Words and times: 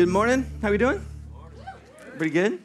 Good 0.00 0.08
morning. 0.08 0.46
How 0.62 0.68
are 0.68 0.70
we 0.70 0.78
doing? 0.78 1.04
Pretty 2.16 2.32
good. 2.32 2.58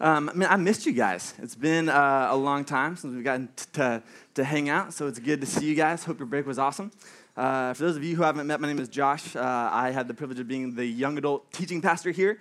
Um, 0.00 0.28
I 0.28 0.32
mean, 0.32 0.48
I 0.48 0.54
missed 0.54 0.86
you 0.86 0.92
guys. 0.92 1.34
It's 1.42 1.56
been 1.56 1.88
uh, 1.88 2.28
a 2.30 2.36
long 2.36 2.64
time 2.64 2.94
since 2.94 3.12
we've 3.12 3.24
gotten 3.24 3.48
t- 3.56 3.64
to, 3.72 4.00
to 4.34 4.44
hang 4.44 4.68
out, 4.68 4.94
so 4.94 5.08
it's 5.08 5.18
good 5.18 5.40
to 5.40 5.46
see 5.48 5.66
you 5.66 5.74
guys. 5.74 6.04
Hope 6.04 6.20
your 6.20 6.26
break 6.26 6.46
was 6.46 6.56
awesome. 6.56 6.92
Uh, 7.36 7.74
for 7.74 7.82
those 7.82 7.96
of 7.96 8.04
you 8.04 8.14
who 8.14 8.22
haven't 8.22 8.46
met, 8.46 8.60
my 8.60 8.68
name 8.68 8.78
is 8.78 8.88
Josh. 8.88 9.34
Uh, 9.34 9.40
I 9.42 9.90
had 9.90 10.06
the 10.06 10.14
privilege 10.14 10.38
of 10.38 10.46
being 10.46 10.76
the 10.76 10.86
young 10.86 11.18
adult 11.18 11.50
teaching 11.50 11.82
pastor 11.82 12.12
here 12.12 12.38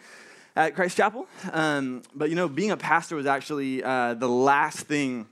at 0.56 0.76
Christ 0.76 0.98
Chapel. 0.98 1.26
Um, 1.52 2.04
but 2.14 2.30
you 2.30 2.36
know, 2.36 2.48
being 2.48 2.70
a 2.70 2.78
pastor 2.78 3.16
was 3.16 3.26
actually 3.26 3.84
uh, 3.84 4.14
the 4.14 4.30
last 4.30 4.82
thing 4.82 5.26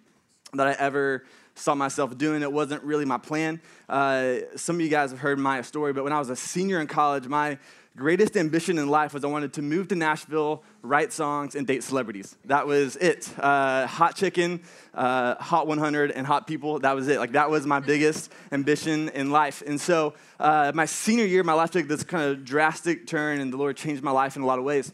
that 0.55 0.65
I 0.65 0.71
ever 0.79 1.25
saw 1.55 1.73
myself 1.73 2.17
doing. 2.17 2.41
It 2.41 2.51
wasn't 2.51 2.83
really 2.83 3.05
my 3.05 3.17
plan. 3.17 3.61
Uh, 3.89 4.37
some 4.55 4.75
of 4.75 4.81
you 4.81 4.89
guys 4.89 5.11
have 5.11 5.19
heard 5.19 5.39
my 5.39 5.61
story, 5.61 5.93
but 5.93 6.03
when 6.03 6.13
I 6.13 6.19
was 6.19 6.29
a 6.29 6.35
senior 6.35 6.79
in 6.79 6.87
college, 6.87 7.27
my 7.27 7.57
greatest 7.95 8.35
ambition 8.35 8.77
in 8.77 8.89
life 8.89 9.13
was 9.13 9.23
I 9.23 9.27
wanted 9.27 9.53
to 9.53 9.61
move 9.61 9.87
to 9.87 9.95
Nashville, 9.95 10.63
write 10.81 11.13
songs, 11.13 11.55
and 11.55 11.65
date 11.65 11.81
celebrities. 11.81 12.35
That 12.45 12.67
was 12.67 12.97
it. 12.97 13.29
Uh, 13.39 13.87
hot 13.87 14.15
chicken, 14.15 14.61
uh, 14.93 15.35
hot 15.35 15.65
100, 15.67 16.11
and 16.11 16.27
hot 16.27 16.45
people. 16.45 16.79
That 16.79 16.93
was 16.93 17.07
it. 17.07 17.19
Like 17.19 17.31
that 17.31 17.49
was 17.49 17.65
my 17.65 17.79
biggest 17.79 18.31
ambition 18.51 19.09
in 19.09 19.31
life. 19.31 19.63
And 19.65 19.79
so, 19.79 20.13
uh, 20.39 20.73
my 20.75 20.85
senior 20.85 21.25
year, 21.25 21.43
my 21.43 21.53
life 21.53 21.71
took 21.71 21.87
this 21.87 22.03
kind 22.03 22.23
of 22.23 22.43
drastic 22.43 23.07
turn, 23.07 23.39
and 23.39 23.51
the 23.51 23.57
Lord 23.57 23.77
changed 23.77 24.03
my 24.03 24.11
life 24.11 24.35
in 24.35 24.41
a 24.41 24.45
lot 24.45 24.59
of 24.59 24.65
ways. 24.65 24.91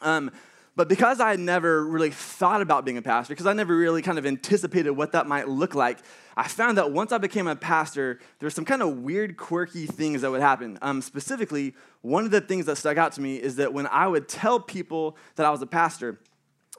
Um, 0.00 0.30
but 0.80 0.88
because 0.88 1.20
I 1.20 1.28
had 1.28 1.40
never 1.40 1.84
really 1.84 2.08
thought 2.08 2.62
about 2.62 2.86
being 2.86 2.96
a 2.96 3.02
pastor, 3.02 3.34
because 3.34 3.46
I 3.46 3.52
never 3.52 3.76
really 3.76 4.00
kind 4.00 4.16
of 4.16 4.24
anticipated 4.24 4.92
what 4.92 5.12
that 5.12 5.26
might 5.26 5.46
look 5.46 5.74
like, 5.74 5.98
I 6.38 6.48
found 6.48 6.78
that 6.78 6.90
once 6.90 7.12
I 7.12 7.18
became 7.18 7.48
a 7.48 7.54
pastor, 7.54 8.18
there 8.38 8.46
were 8.46 8.50
some 8.50 8.64
kind 8.64 8.80
of 8.80 8.96
weird, 9.00 9.36
quirky 9.36 9.84
things 9.84 10.22
that 10.22 10.30
would 10.30 10.40
happen. 10.40 10.78
Um, 10.80 11.02
specifically, 11.02 11.74
one 12.00 12.24
of 12.24 12.30
the 12.30 12.40
things 12.40 12.64
that 12.64 12.76
stuck 12.76 12.96
out 12.96 13.12
to 13.12 13.20
me 13.20 13.36
is 13.36 13.56
that 13.56 13.74
when 13.74 13.88
I 13.88 14.08
would 14.08 14.26
tell 14.26 14.58
people 14.58 15.18
that 15.36 15.44
I 15.44 15.50
was 15.50 15.60
a 15.60 15.66
pastor, 15.66 16.18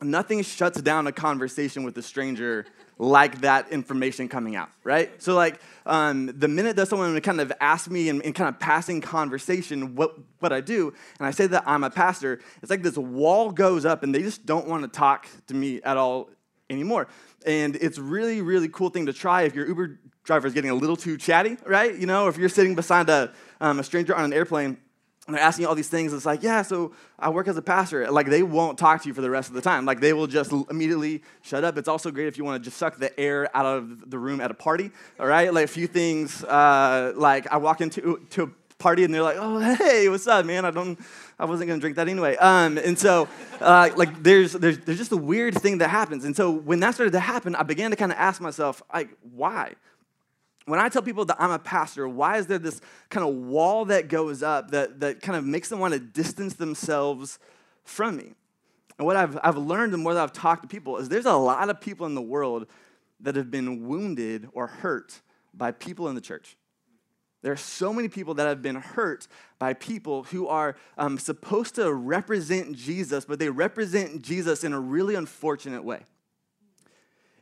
nothing 0.02 0.42
shuts 0.42 0.82
down 0.82 1.06
a 1.06 1.12
conversation 1.12 1.84
with 1.84 1.96
a 2.00 2.02
stranger 2.02 2.66
like 3.02 3.42
that 3.42 3.72
information 3.72 4.30
coming 4.30 4.56
out, 4.56 4.70
right? 4.84 5.10
So, 5.20 5.34
like, 5.34 5.60
um, 5.88 6.28
the 6.38 6.48
minute 6.48 6.76
that 6.76 6.88
someone 6.88 7.12
would 7.16 7.24
kind 7.24 7.42
of 7.42 7.52
ask 7.60 7.90
me 7.90 8.10
in, 8.10 8.22
in, 8.22 8.32
kind 8.32 8.48
of 8.48 8.60
passing 8.60 9.02
conversation 9.02 9.96
what, 9.96 10.16
what 10.38 10.54
I 10.54 10.62
do, 10.62 10.94
and 11.18 11.26
I 11.26 11.32
say 11.32 11.48
that 11.48 11.64
I'm 11.66 11.84
a 11.84 11.90
pastor, 11.90 12.40
it's 12.62 12.70
like 12.70 12.84
this 12.84 12.98
wall 12.98 13.52
goes 13.52 13.86
up 13.86 14.04
and 14.04 14.14
they 14.14 14.22
just 14.22 14.46
don't 14.46 14.68
want 14.68 14.84
to 14.84 14.88
talk 14.88 15.26
to 15.48 15.56
me 15.56 15.82
at 15.82 15.98
all 15.98 16.30
anymore. 16.70 17.08
And 17.44 17.76
it's 17.78 17.98
really, 17.98 18.44
really 18.44 18.70
cool 18.70 18.92
thing 18.92 19.08
to 19.08 19.14
try 19.14 19.44
if 19.44 19.56
your 19.56 19.68
Uber 19.68 20.00
driver 20.24 20.46
is 20.46 20.54
getting 20.54 20.70
a 20.70 20.76
little 20.76 20.96
too 20.96 21.18
chatty, 21.18 21.58
right? 21.66 21.96
You 21.96 22.06
know, 22.06 22.28
if 22.28 22.38
you're 22.38 22.50
sitting 22.50 22.76
beside 22.76 23.10
a, 23.10 23.34
um, 23.60 23.80
a 23.80 23.84
stranger 23.84 24.16
on 24.16 24.26
an 24.26 24.32
airplane 24.32 24.78
and 25.28 25.36
they're 25.36 25.44
asking 25.44 25.64
you 25.64 25.70
all 25.70 25.76
these 25.76 25.88
things, 25.88 26.14
it's 26.14 26.26
like, 26.26 26.42
yeah, 26.42 26.64
so 26.64 26.94
I 27.20 27.30
work 27.30 27.48
as 27.48 27.56
a 27.56 27.62
pastor. 27.62 28.10
Like, 28.10 28.28
they 28.28 28.42
won't 28.42 28.78
talk 28.80 29.04
to 29.04 29.08
you 29.08 29.14
for 29.14 29.22
the 29.22 29.30
rest 29.30 29.50
of 29.50 29.56
the 29.56 29.62
time. 29.62 29.86
Like, 29.86 30.00
they 30.00 30.14
will 30.14 30.26
just 30.26 30.52
immediately 30.70 31.22
shut 31.44 31.64
up. 31.64 31.78
It's 31.78 31.88
also 31.88 32.10
great 32.10 32.28
if 32.28 32.40
you 32.40 32.44
want 32.44 32.62
to 32.62 32.68
just 32.68 32.78
suck 32.78 32.98
the 32.98 33.18
air 33.20 33.56
out 33.56 33.66
of 33.68 34.10
the 34.10 34.18
room 34.18 34.42
at 34.42 34.50
a 34.50 34.56
party, 34.56 34.90
all 35.20 35.28
right? 35.28 35.54
Like, 35.54 35.66
a 35.66 35.68
few 35.68 35.86
things, 35.86 36.44
uh, 36.44 37.14
like, 37.16 37.46
I 37.52 37.58
walk 37.58 37.82
into 37.82 38.20
to 38.32 38.44
a 38.44 38.50
party 38.80 39.04
and 39.04 39.14
they're 39.14 39.22
like, 39.22 39.38
oh, 39.40 39.60
hey, 39.60 40.10
what's 40.10 40.26
up, 40.26 40.44
man? 40.44 40.66
I 40.66 40.72
don't, 40.72 41.00
I 41.38 41.46
wasn't 41.46 41.70
gonna 41.70 41.80
drink 41.80 41.98
that 41.98 42.10
anyway. 42.10 42.36
Um, 42.38 42.80
and 42.80 42.98
so, 42.98 43.28
uh, 43.60 43.92
like, 43.96 44.24
there's, 44.24 44.54
there's, 44.54 44.80
there's 44.80 44.98
just 44.98 45.12
a 45.12 45.18
weird 45.18 45.54
thing 45.54 45.78
that 45.78 45.90
happens. 45.90 46.26
And 46.26 46.36
so, 46.36 46.50
when 46.50 46.80
that 46.80 46.96
started 46.96 47.12
to 47.12 47.20
happen, 47.20 47.56
I 47.56 47.64
began 47.64 47.92
to 47.92 47.96
kind 47.96 48.12
of 48.12 48.18
ask 48.18 48.42
myself, 48.42 48.82
like, 48.92 49.10
why? 49.34 49.76
When 50.66 50.80
I 50.80 50.90
tell 50.90 51.02
people 51.02 51.26
that 51.26 51.38
I'm 51.40 51.52
a 51.52 51.60
pastor, 51.60 52.08
why 52.08 52.38
is 52.38 52.48
there 52.48 52.60
this 52.60 52.82
kind 53.10 53.28
of 53.28 53.34
wall 53.34 53.86
that 53.86 54.08
goes 54.08 54.44
up 54.44 54.72
that, 54.72 55.00
that 55.00 55.22
kind 55.22 55.38
of 55.38 55.46
makes 55.46 55.70
them 55.70 55.80
want 55.80 55.94
to 55.94 56.00
distance 56.00 56.54
themselves 56.54 57.40
from 57.84 58.18
me? 58.18 58.34
And 58.98 59.08
what 59.08 59.16
I've, 59.16 59.40
I've 59.44 59.58
learned 59.58 59.94
the 59.94 59.98
more 59.98 60.14
that 60.14 60.22
I've 60.22 60.34
talked 60.34 60.62
to 60.62 60.68
people 60.68 60.98
is 60.98 61.10
there's 61.10 61.26
a 61.26 61.34
lot 61.34 61.70
of 61.70 61.82
people 61.82 62.06
in 62.06 62.14
the 62.14 62.22
world 62.22 62.68
that 63.22 63.36
have 63.36 63.50
been 63.50 63.88
wounded 63.88 64.48
or 64.54 64.68
hurt 64.68 65.22
by 65.54 65.72
people 65.72 66.08
in 66.08 66.16
the 66.16 66.22
church. 66.22 66.56
There 67.42 67.52
are 67.52 67.58
so 67.58 67.92
many 67.92 68.08
people 68.08 68.36
that 68.36 68.48
have 68.48 68.62
been 68.62 68.76
hurt 68.76 69.28
by 69.58 69.74
people 69.74 70.24
who 70.24 70.48
are 70.48 70.76
um, 70.98 71.18
supposed 71.18 71.76
to 71.76 71.92
represent 71.92 72.76
Jesus, 72.76 73.26
but 73.26 73.40
they 73.40 73.50
represent 73.50 74.22
Jesus 74.22 74.64
in 74.64 74.74
a 74.74 74.80
really 74.80 75.16
unfortunate 75.16 75.84
way. 75.84 76.02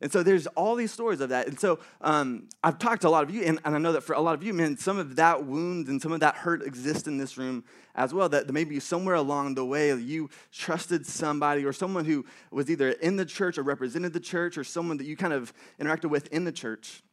And 0.01 0.11
so 0.11 0.23
there's 0.23 0.47
all 0.47 0.75
these 0.75 0.93
stories 0.93 1.19
of 1.19 1.29
that. 1.29 1.47
And 1.47 1.59
so 1.59 1.79
um, 1.99 2.47
I've 2.63 2.79
talked 2.79 3.01
to 3.01 3.09
a 3.09 3.09
lot 3.09 3.23
of 3.23 3.31
you, 3.31 3.43
and, 3.43 3.59
and, 3.65 3.75
I 3.75 3.79
know 3.79 3.91
that 3.91 4.01
for 4.01 4.13
a 4.13 4.21
lot 4.21 4.33
of 4.33 4.43
you, 4.43 4.53
man, 4.53 4.77
some 4.77 4.97
of 4.97 5.17
that 5.17 5.45
wound 5.45 5.87
and 5.87 6.01
some 6.01 6.13
of 6.13 6.21
that 6.21 6.35
hurt 6.35 6.63
exists 6.63 7.07
in 7.07 7.17
this 7.17 7.37
room 7.37 7.65
as 7.95 8.13
well. 8.13 8.29
That 8.29 8.51
maybe 8.51 8.79
somewhere 8.79 9.15
along 9.15 9.55
the 9.55 9.65
way 9.65 9.93
you 9.93 10.29
trusted 10.51 11.05
somebody 11.05 11.65
or 11.65 11.73
someone 11.73 12.05
who 12.05 12.25
was 12.49 12.69
either 12.69 12.91
in 12.91 13.17
the 13.17 13.25
church 13.25 13.57
or 13.57 13.63
represented 13.63 14.13
the 14.13 14.21
church 14.21 14.57
or 14.57 14.63
someone 14.63 14.97
that 14.97 15.05
you 15.05 15.17
kind 15.17 15.33
of 15.33 15.53
interacted 15.79 16.09
with 16.09 16.27
in 16.27 16.45
the 16.45 16.51
church, 16.53 17.03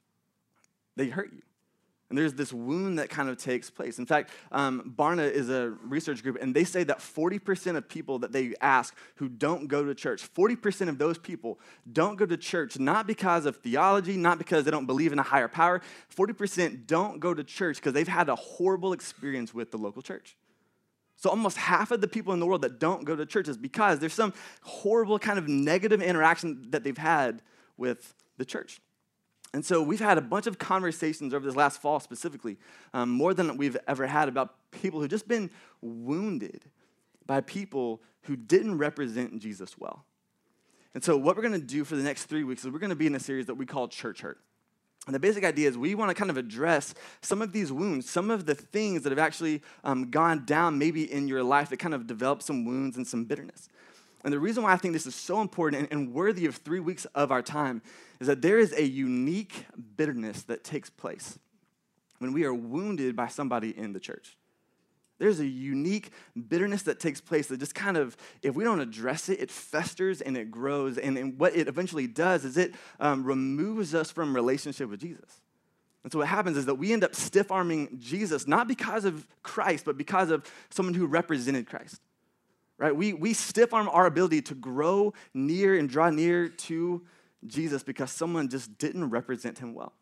they 0.94 1.08
hurt 1.08 1.32
you. 1.32 1.42
And 2.08 2.16
there's 2.16 2.34
this 2.34 2.52
wound 2.52 3.00
that 3.00 3.10
kind 3.10 3.28
of 3.28 3.36
takes 3.36 3.68
place. 3.68 3.98
In 3.98 4.06
fact, 4.06 4.30
um, 4.52 4.94
Barna 4.96 5.28
is 5.28 5.50
a 5.50 5.70
research 5.82 6.22
group, 6.22 6.38
and 6.40 6.54
they 6.54 6.62
say 6.62 6.84
that 6.84 7.00
40% 7.00 7.76
of 7.76 7.88
people 7.88 8.20
that 8.20 8.30
they 8.30 8.54
ask 8.60 8.94
who 9.16 9.28
don't 9.28 9.66
go 9.66 9.84
to 9.84 9.92
church, 9.92 10.32
40% 10.32 10.88
of 10.88 10.98
those 10.98 11.18
people 11.18 11.58
don't 11.92 12.16
go 12.16 12.24
to 12.24 12.36
church 12.36 12.78
not 12.78 13.08
because 13.08 13.44
of 13.44 13.56
theology, 13.56 14.16
not 14.16 14.38
because 14.38 14.64
they 14.64 14.70
don't 14.70 14.86
believe 14.86 15.12
in 15.12 15.18
a 15.18 15.24
higher 15.24 15.48
power. 15.48 15.82
40% 16.16 16.86
don't 16.86 17.18
go 17.18 17.34
to 17.34 17.42
church 17.42 17.76
because 17.76 17.92
they've 17.92 18.06
had 18.06 18.28
a 18.28 18.36
horrible 18.36 18.92
experience 18.92 19.52
with 19.52 19.72
the 19.72 19.78
local 19.78 20.00
church. 20.00 20.36
So 21.16 21.30
almost 21.30 21.56
half 21.56 21.90
of 21.90 22.00
the 22.00 22.08
people 22.08 22.34
in 22.34 22.40
the 22.40 22.46
world 22.46 22.62
that 22.62 22.78
don't 22.78 23.04
go 23.04 23.16
to 23.16 23.26
church 23.26 23.48
is 23.48 23.56
because 23.56 23.98
there's 23.98 24.14
some 24.14 24.32
horrible 24.62 25.18
kind 25.18 25.38
of 25.38 25.48
negative 25.48 26.02
interaction 26.02 26.70
that 26.70 26.84
they've 26.84 26.96
had 26.96 27.42
with 27.76 28.14
the 28.36 28.44
church. 28.44 28.80
And 29.56 29.64
so 29.64 29.80
we've 29.80 30.00
had 30.00 30.18
a 30.18 30.20
bunch 30.20 30.46
of 30.46 30.58
conversations 30.58 31.32
over 31.32 31.46
this 31.46 31.56
last 31.56 31.80
fall 31.80 31.98
specifically, 31.98 32.58
um, 32.92 33.08
more 33.08 33.32
than 33.32 33.56
we've 33.56 33.78
ever 33.88 34.06
had, 34.06 34.28
about 34.28 34.54
people 34.70 35.00
who've 35.00 35.08
just 35.08 35.26
been 35.26 35.48
wounded 35.80 36.66
by 37.24 37.40
people 37.40 38.02
who 38.24 38.36
didn't 38.36 38.76
represent 38.76 39.38
Jesus 39.38 39.78
well. 39.78 40.04
And 40.92 41.02
so 41.02 41.16
what 41.16 41.36
we're 41.36 41.42
going 41.42 41.58
to 41.58 41.66
do 41.66 41.84
for 41.84 41.96
the 41.96 42.02
next 42.02 42.24
three 42.24 42.44
weeks 42.44 42.66
is 42.66 42.70
we're 42.70 42.80
going 42.80 42.90
to 42.90 42.96
be 42.96 43.06
in 43.06 43.14
a 43.14 43.18
series 43.18 43.46
that 43.46 43.54
we 43.54 43.64
call 43.64 43.88
Church 43.88 44.20
Hurt. 44.20 44.38
And 45.06 45.14
the 45.14 45.20
basic 45.20 45.42
idea 45.42 45.70
is 45.70 45.78
we 45.78 45.94
want 45.94 46.10
to 46.10 46.14
kind 46.14 46.30
of 46.30 46.36
address 46.36 46.92
some 47.22 47.40
of 47.40 47.52
these 47.52 47.72
wounds, 47.72 48.10
some 48.10 48.30
of 48.30 48.44
the 48.44 48.54
things 48.54 49.04
that 49.04 49.10
have 49.10 49.18
actually 49.18 49.62
um, 49.84 50.10
gone 50.10 50.44
down 50.44 50.78
maybe 50.78 51.10
in 51.10 51.28
your 51.28 51.42
life 51.42 51.70
that 51.70 51.78
kind 51.78 51.94
of 51.94 52.06
developed 52.06 52.42
some 52.42 52.66
wounds 52.66 52.98
and 52.98 53.06
some 53.06 53.24
bitterness. 53.24 53.70
And 54.26 54.32
the 54.32 54.40
reason 54.40 54.64
why 54.64 54.72
I 54.72 54.76
think 54.76 54.92
this 54.92 55.06
is 55.06 55.14
so 55.14 55.40
important 55.40 55.86
and, 55.92 56.12
worthy 56.12 56.46
of 56.46 56.56
three 56.56 56.80
weeks 56.80 57.04
of 57.14 57.30
our 57.30 57.42
time 57.42 57.80
is 58.18 58.26
that 58.26 58.42
there 58.42 58.58
is 58.58 58.72
a 58.72 58.84
unique 58.84 59.66
bitterness 59.96 60.42
that 60.42 60.64
takes 60.64 60.90
place 60.90 61.38
when 62.18 62.32
we 62.32 62.42
are 62.42 62.52
wounded 62.52 63.14
by 63.14 63.28
somebody 63.28 63.70
in 63.78 63.92
the 63.92 64.00
church. 64.00 64.36
There's 65.20 65.38
a 65.38 65.46
unique 65.46 66.10
bitterness 66.48 66.82
that 66.82 66.98
takes 66.98 67.20
place 67.20 67.46
that 67.46 67.60
just 67.60 67.76
kind 67.76 67.96
of, 67.96 68.16
if 68.42 68.56
we 68.56 68.64
don't 68.64 68.80
address 68.80 69.28
it, 69.28 69.38
it 69.38 69.48
festers 69.48 70.20
and 70.20 70.36
it 70.36 70.50
grows. 70.50 70.98
And, 70.98 71.16
and 71.16 71.38
what 71.38 71.54
it 71.54 71.68
eventually 71.68 72.08
does 72.08 72.44
is 72.44 72.56
it 72.56 72.74
um, 72.98 73.22
removes 73.22 73.94
us 73.94 74.10
from 74.10 74.34
relationship 74.34 74.90
with 74.90 74.98
Jesus. 74.98 75.40
And 76.02 76.10
so 76.10 76.18
what 76.18 76.26
happens 76.26 76.56
is 76.56 76.66
that 76.66 76.74
we 76.74 76.92
end 76.92 77.04
up 77.04 77.14
stiff 77.14 77.52
arming 77.52 77.96
Jesus, 78.00 78.48
not 78.48 78.66
because 78.66 79.04
of 79.04 79.24
Christ, 79.44 79.84
but 79.84 79.96
because 79.96 80.30
of 80.32 80.44
someone 80.70 80.94
who 80.94 81.06
represented 81.06 81.68
Christ 81.68 82.00
right? 82.78 82.94
We, 82.94 83.12
we 83.12 83.32
stiff 83.32 83.72
arm 83.72 83.88
our 83.88 84.06
ability 84.06 84.42
to 84.42 84.54
grow 84.54 85.14
near 85.32 85.78
and 85.78 85.88
draw 85.88 86.10
near 86.10 86.48
to 86.48 87.04
Jesus 87.46 87.82
because 87.82 88.10
someone 88.10 88.48
just 88.48 88.76
didn't 88.78 89.10
represent 89.10 89.58
him 89.58 89.74
well. 89.74 89.92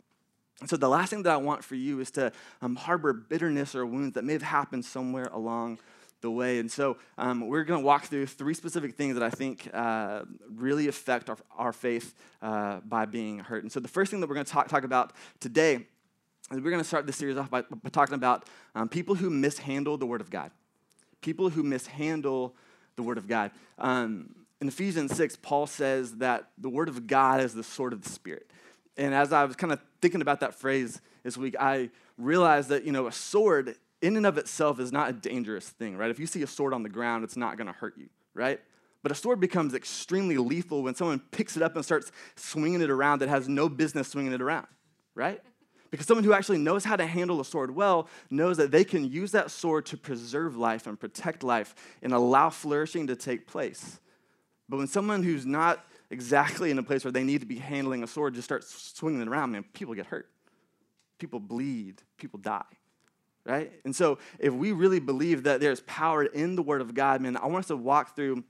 And 0.60 0.70
so 0.70 0.76
the 0.76 0.88
last 0.88 1.10
thing 1.10 1.22
that 1.24 1.32
I 1.32 1.36
want 1.36 1.64
for 1.64 1.74
you 1.74 2.00
is 2.00 2.10
to 2.12 2.32
um, 2.62 2.76
harbor 2.76 3.12
bitterness 3.12 3.74
or 3.74 3.84
wounds 3.84 4.14
that 4.14 4.24
may 4.24 4.32
have 4.32 4.42
happened 4.42 4.84
somewhere 4.84 5.28
along 5.32 5.78
the 6.20 6.30
way. 6.30 6.58
And 6.58 6.70
so 6.70 6.96
um, 7.18 7.48
we're 7.48 7.64
going 7.64 7.80
to 7.80 7.86
walk 7.86 8.04
through 8.04 8.26
three 8.26 8.54
specific 8.54 8.94
things 8.94 9.14
that 9.14 9.22
I 9.22 9.30
think 9.30 9.68
uh, 9.74 10.22
really 10.48 10.88
affect 10.88 11.28
our, 11.28 11.36
our 11.56 11.72
faith 11.72 12.14
uh, 12.40 12.80
by 12.84 13.04
being 13.04 13.40
hurt. 13.40 13.62
And 13.62 13.70
so 13.70 13.80
the 13.80 13.88
first 13.88 14.10
thing 14.10 14.20
that 14.20 14.28
we're 14.28 14.36
going 14.36 14.46
to 14.46 14.52
talk, 14.52 14.68
talk 14.68 14.84
about 14.84 15.12
today 15.38 15.74
is 15.74 16.60
we're 16.60 16.70
going 16.70 16.78
to 16.78 16.84
start 16.84 17.06
this 17.06 17.16
series 17.16 17.36
off 17.36 17.50
by, 17.50 17.62
by 17.62 17.90
talking 17.90 18.14
about 18.14 18.48
um, 18.74 18.88
people 18.88 19.16
who 19.16 19.28
mishandle 19.28 19.98
the 19.98 20.06
Word 20.06 20.20
of 20.20 20.30
God 20.30 20.50
people 21.24 21.48
who 21.48 21.62
mishandle 21.62 22.54
the 22.96 23.02
word 23.02 23.18
of 23.18 23.28
God. 23.28 23.50
Um, 23.78 24.34
in 24.60 24.68
Ephesians 24.68 25.14
6, 25.16 25.36
Paul 25.36 25.66
says 25.66 26.16
that 26.16 26.50
the 26.58 26.68
word 26.70 26.88
of 26.88 27.06
God 27.06 27.40
is 27.40 27.54
the 27.54 27.64
sword 27.64 27.92
of 27.92 28.02
the 28.02 28.08
Spirit. 28.08 28.50
And 28.96 29.14
as 29.14 29.32
I 29.32 29.44
was 29.44 29.56
kind 29.56 29.72
of 29.72 29.80
thinking 30.00 30.20
about 30.20 30.40
that 30.40 30.54
phrase 30.54 31.00
this 31.22 31.36
week, 31.36 31.56
I 31.58 31.90
realized 32.16 32.68
that, 32.68 32.84
you 32.84 32.92
know, 32.92 33.06
a 33.06 33.12
sword 33.12 33.76
in 34.00 34.16
and 34.16 34.26
of 34.26 34.38
itself 34.38 34.78
is 34.78 34.92
not 34.92 35.10
a 35.10 35.12
dangerous 35.12 35.68
thing, 35.68 35.96
right? 35.96 36.10
If 36.10 36.18
you 36.18 36.26
see 36.26 36.42
a 36.42 36.46
sword 36.46 36.72
on 36.72 36.82
the 36.82 36.88
ground, 36.88 37.24
it's 37.24 37.36
not 37.36 37.56
going 37.56 37.66
to 37.66 37.72
hurt 37.72 37.96
you, 37.96 38.08
right? 38.34 38.60
But 39.02 39.12
a 39.12 39.14
sword 39.14 39.40
becomes 39.40 39.74
extremely 39.74 40.38
lethal 40.38 40.82
when 40.82 40.94
someone 40.94 41.20
picks 41.30 41.56
it 41.56 41.62
up 41.62 41.74
and 41.74 41.84
starts 41.84 42.12
swinging 42.36 42.80
it 42.80 42.90
around 42.90 43.20
that 43.20 43.28
has 43.28 43.48
no 43.48 43.68
business 43.68 44.08
swinging 44.08 44.32
it 44.32 44.40
around, 44.40 44.66
right? 45.14 45.42
Because 45.94 46.08
someone 46.08 46.24
who 46.24 46.32
actually 46.32 46.58
knows 46.58 46.84
how 46.84 46.96
to 46.96 47.06
handle 47.06 47.40
a 47.40 47.44
sword 47.44 47.72
well 47.72 48.08
knows 48.28 48.56
that 48.56 48.72
they 48.72 48.82
can 48.82 49.08
use 49.08 49.30
that 49.30 49.52
sword 49.52 49.86
to 49.86 49.96
preserve 49.96 50.56
life 50.56 50.88
and 50.88 50.98
protect 50.98 51.44
life 51.44 51.72
and 52.02 52.12
allow 52.12 52.50
flourishing 52.50 53.06
to 53.06 53.14
take 53.14 53.46
place. 53.46 54.00
But 54.68 54.78
when 54.78 54.88
someone 54.88 55.22
who's 55.22 55.46
not 55.46 55.84
exactly 56.10 56.72
in 56.72 56.80
a 56.80 56.82
place 56.82 57.04
where 57.04 57.12
they 57.12 57.22
need 57.22 57.42
to 57.42 57.46
be 57.46 57.58
handling 57.58 58.02
a 58.02 58.08
sword 58.08 58.34
just 58.34 58.44
starts 58.44 58.92
swinging 58.96 59.20
it 59.20 59.28
around, 59.28 59.52
man, 59.52 59.64
people 59.72 59.94
get 59.94 60.06
hurt. 60.06 60.28
People 61.20 61.38
bleed. 61.38 62.02
People 62.18 62.40
die. 62.40 62.64
Right? 63.46 63.70
And 63.84 63.94
so, 63.94 64.18
if 64.40 64.52
we 64.52 64.72
really 64.72 64.98
believe 64.98 65.44
that 65.44 65.60
there's 65.60 65.78
power 65.82 66.24
in 66.24 66.56
the 66.56 66.62
Word 66.62 66.80
of 66.80 66.92
God, 66.92 67.20
man, 67.20 67.36
I 67.36 67.46
want 67.46 67.66
us 67.66 67.68
to 67.68 67.76
walk 67.76 68.16
through. 68.16 68.42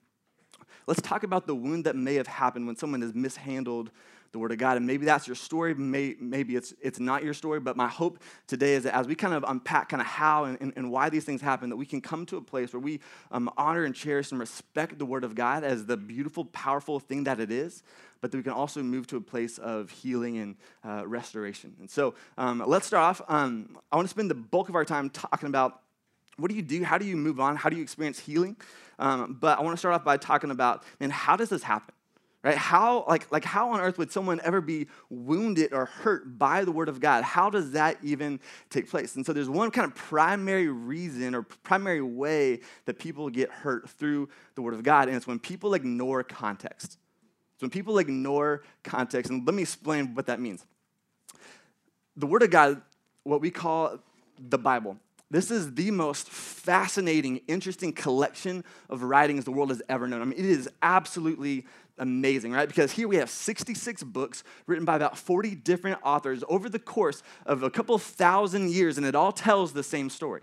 Let's 0.87 1.03
talk 1.03 1.25
about 1.25 1.47
the 1.47 1.55
wound 1.55 1.85
that 1.85 1.95
may 1.95 2.15
have 2.15 2.27
happened 2.27 2.67
when 2.67 2.77
someone 2.77 3.03
has 3.03 3.13
mishandled 3.13 3.91
the 4.35 4.39
Word 4.41 4.53
of 4.53 4.59
God. 4.59 4.77
And 4.77 4.87
maybe 4.87 5.07
that's 5.07 5.27
your 5.27 5.37
story. 5.37 5.73
May, 5.75 6.17
maybe 6.21 6.57
it's, 6.57 6.75
it's 6.83 7.01
not 7.01 7.23
your 7.23 7.33
story. 7.33 7.61
But 7.61 7.77
my 7.77 7.89
hope 7.89 8.19
today 8.47 8.75
is 8.75 8.83
that 8.83 8.95
as 8.95 9.07
we 9.07 9.15
kind 9.15 9.33
of 9.33 9.45
unpack 9.49 9.89
kind 9.89 10.01
of 10.01 10.07
how 10.07 10.45
and, 10.45 10.61
and, 10.61 10.73
and 10.77 10.91
why 10.91 11.09
these 11.09 11.25
things 11.25 11.41
happen, 11.41 11.71
that 11.71 11.77
we 11.77 11.87
can 11.87 12.01
come 12.01 12.27
to 12.27 12.37
a 12.37 12.43
place 12.43 12.73
where 12.73 12.81
we 12.81 13.01
um, 13.31 13.49
honor 13.57 13.85
and 13.85 13.95
cherish 13.95 14.33
and 14.33 14.41
respect 14.41 14.99
the 14.99 15.07
Word 15.07 15.25
of 15.25 15.35
God 15.35 15.65
as 15.65 15.87
the 15.87 15.97
beautiful, 15.97 16.45
powerful 16.47 16.99
thing 16.99 17.25
that 17.25 17.39
it 17.39 17.51
is, 17.51 17.85
but 18.21 18.33
that 18.33 18.37
we 18.37 18.43
can 18.43 18.53
also 18.53 18.83
move 18.83 19.07
to 19.07 19.17
a 19.17 19.21
place 19.21 19.57
of 19.59 19.89
healing 19.89 20.39
and 20.39 20.57
uh, 20.85 21.07
restoration. 21.07 21.75
And 21.79 21.89
so 21.89 22.15
um, 22.37 22.63
let's 22.67 22.87
start 22.87 23.03
off. 23.03 23.23
Um, 23.29 23.79
I 23.91 23.97
want 23.97 24.09
to 24.09 24.11
spend 24.11 24.31
the 24.31 24.35
bulk 24.35 24.69
of 24.69 24.75
our 24.75 24.85
time 24.85 25.11
talking 25.11 25.49
about 25.49 25.81
what 26.37 26.51
do 26.51 26.57
you 26.57 26.63
do? 26.63 26.83
How 26.83 26.99
do 26.99 27.05
you 27.05 27.17
move 27.17 27.39
on? 27.39 27.55
How 27.55 27.69
do 27.69 27.77
you 27.77 27.83
experience 27.83 28.19
healing? 28.19 28.57
Um, 28.99 29.37
but 29.41 29.59
I 29.59 29.63
want 29.63 29.75
to 29.75 29.79
start 29.79 29.95
off 29.95 30.05
by 30.05 30.17
talking 30.17 30.51
about, 30.51 30.83
man, 30.99 31.11
how 31.11 31.37
does 31.37 31.49
this 31.49 31.63
happen? 31.63 31.94
Right? 32.45 32.57
How 32.57 33.05
like 33.09 33.33
like 33.33 33.45
how 33.45 33.71
on 33.71 33.81
earth 33.81 33.99
would 33.99 34.13
someone 34.13 34.41
ever 34.45 34.61
be 34.61 34.87
wounded 35.09 35.73
or 35.73 35.87
hurt 35.87 36.39
by 36.39 36.65
the 36.65 36.71
word 36.71 36.89
of 36.89 37.01
god? 37.01 37.25
How 37.25 37.51
does 37.51 37.73
that 37.73 37.97
even 38.03 38.39
take 38.71 38.89
place? 38.89 39.17
And 39.17 39.25
so 39.25 39.33
there's 39.33 39.49
one 39.49 39.71
kind 39.71 39.91
of 39.91 39.97
primary 39.97 40.69
reason 40.69 41.35
or 41.35 41.43
primary 41.43 42.03
way 42.03 42.61
that 42.85 42.99
people 42.99 43.31
get 43.31 43.51
hurt 43.51 43.89
through 43.89 44.29
the 44.55 44.63
word 44.63 44.75
of 44.75 44.83
god 44.83 45.09
and 45.09 45.17
it's 45.17 45.27
when 45.27 45.39
people 45.39 45.75
ignore 45.75 46.23
context. 46.23 46.99
It's 47.55 47.63
when 47.63 47.71
people 47.71 47.99
ignore 47.99 48.63
context 48.83 49.31
and 49.31 49.47
let 49.47 49.55
me 49.55 49.63
explain 49.63 50.15
what 50.15 50.27
that 50.27 50.39
means. 50.39 50.65
The 52.17 52.27
word 52.27 52.43
of 52.43 52.51
god 52.51 52.83
what 53.25 53.41
we 53.41 53.51
call 53.51 53.99
the 54.39 54.59
bible 54.59 54.99
this 55.31 55.51
is 55.51 55.75
the 55.75 55.91
most 55.91 56.29
fascinating, 56.29 57.41
interesting 57.49 57.93
collection 57.93 58.65
of 58.89 59.03
writings 59.03 59.45
the 59.45 59.51
world 59.53 59.71
has 59.71 59.83
ever 59.89 60.07
known. 60.07 60.23
I 60.23 60.25
mean, 60.25 60.39
it 60.39 60.45
is 60.45 60.69
absolutely 60.83 61.67
amazing, 61.99 62.53
right? 62.53 62.69
Because 62.69 62.93
here 62.93 63.09
we 63.09 63.17
have 63.17 63.31
66 63.31 64.03
books 64.05 64.45
written 64.67 64.85
by 64.85 64.97
about 64.97 65.17
40 65.17 65.55
different 65.55 65.99
authors 66.03 66.45
over 66.49 66.69
the 66.69 66.79
course 66.79 67.23
of 67.47 67.63
a 67.63 67.71
couple 67.71 67.97
thousand 67.99 68.71
years, 68.71 68.99
and 68.99 69.07
it 69.07 69.15
all 69.15 69.33
tells 69.33 69.73
the 69.73 69.83
same 69.83 70.11
story. 70.11 70.43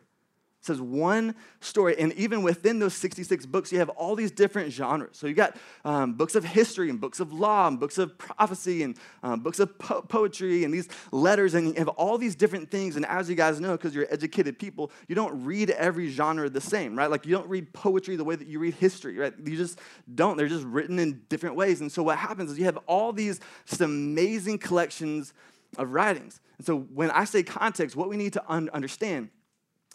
It 0.61 0.67
says 0.67 0.79
one 0.79 1.33
story, 1.59 1.97
and 1.97 2.13
even 2.13 2.43
within 2.43 2.77
those 2.77 2.93
66 2.93 3.47
books, 3.47 3.71
you 3.71 3.79
have 3.79 3.89
all 3.89 4.15
these 4.15 4.29
different 4.29 4.71
genres. 4.71 5.17
So 5.17 5.25
you 5.25 5.33
got 5.33 5.57
um, 5.83 6.13
books 6.13 6.35
of 6.35 6.45
history, 6.45 6.91
and 6.91 7.01
books 7.01 7.19
of 7.19 7.33
law, 7.33 7.67
and 7.67 7.79
books 7.79 7.97
of 7.97 8.15
prophecy, 8.19 8.83
and 8.83 8.95
um, 9.23 9.39
books 9.39 9.59
of 9.59 9.79
po- 9.79 10.03
poetry, 10.03 10.63
and 10.63 10.71
these 10.71 10.87
letters, 11.11 11.55
and 11.55 11.69
you 11.69 11.73
have 11.77 11.87
all 11.87 12.19
these 12.19 12.35
different 12.35 12.69
things. 12.69 12.95
And 12.95 13.07
as 13.07 13.27
you 13.27 13.35
guys 13.35 13.59
know, 13.59 13.71
because 13.71 13.95
you're 13.95 14.05
educated 14.11 14.59
people, 14.59 14.91
you 15.07 15.15
don't 15.15 15.43
read 15.43 15.71
every 15.71 16.09
genre 16.09 16.47
the 16.47 16.61
same, 16.61 16.95
right? 16.95 17.09
Like 17.09 17.25
you 17.25 17.31
don't 17.31 17.49
read 17.49 17.73
poetry 17.73 18.15
the 18.15 18.23
way 18.23 18.35
that 18.35 18.47
you 18.47 18.59
read 18.59 18.75
history, 18.75 19.17
right? 19.17 19.33
You 19.43 19.57
just 19.57 19.79
don't. 20.13 20.37
They're 20.37 20.47
just 20.47 20.65
written 20.65 20.99
in 20.99 21.23
different 21.27 21.55
ways. 21.55 21.81
And 21.81 21.91
so 21.91 22.03
what 22.03 22.19
happens 22.19 22.51
is 22.51 22.59
you 22.59 22.65
have 22.65 22.77
all 22.85 23.13
these 23.13 23.39
just 23.65 23.81
amazing 23.81 24.59
collections 24.59 25.33
of 25.79 25.91
writings. 25.91 26.39
And 26.59 26.67
so 26.67 26.77
when 26.77 27.09
I 27.09 27.23
say 27.23 27.41
context, 27.41 27.95
what 27.95 28.09
we 28.09 28.15
need 28.15 28.33
to 28.33 28.43
un- 28.47 28.69
understand 28.73 29.29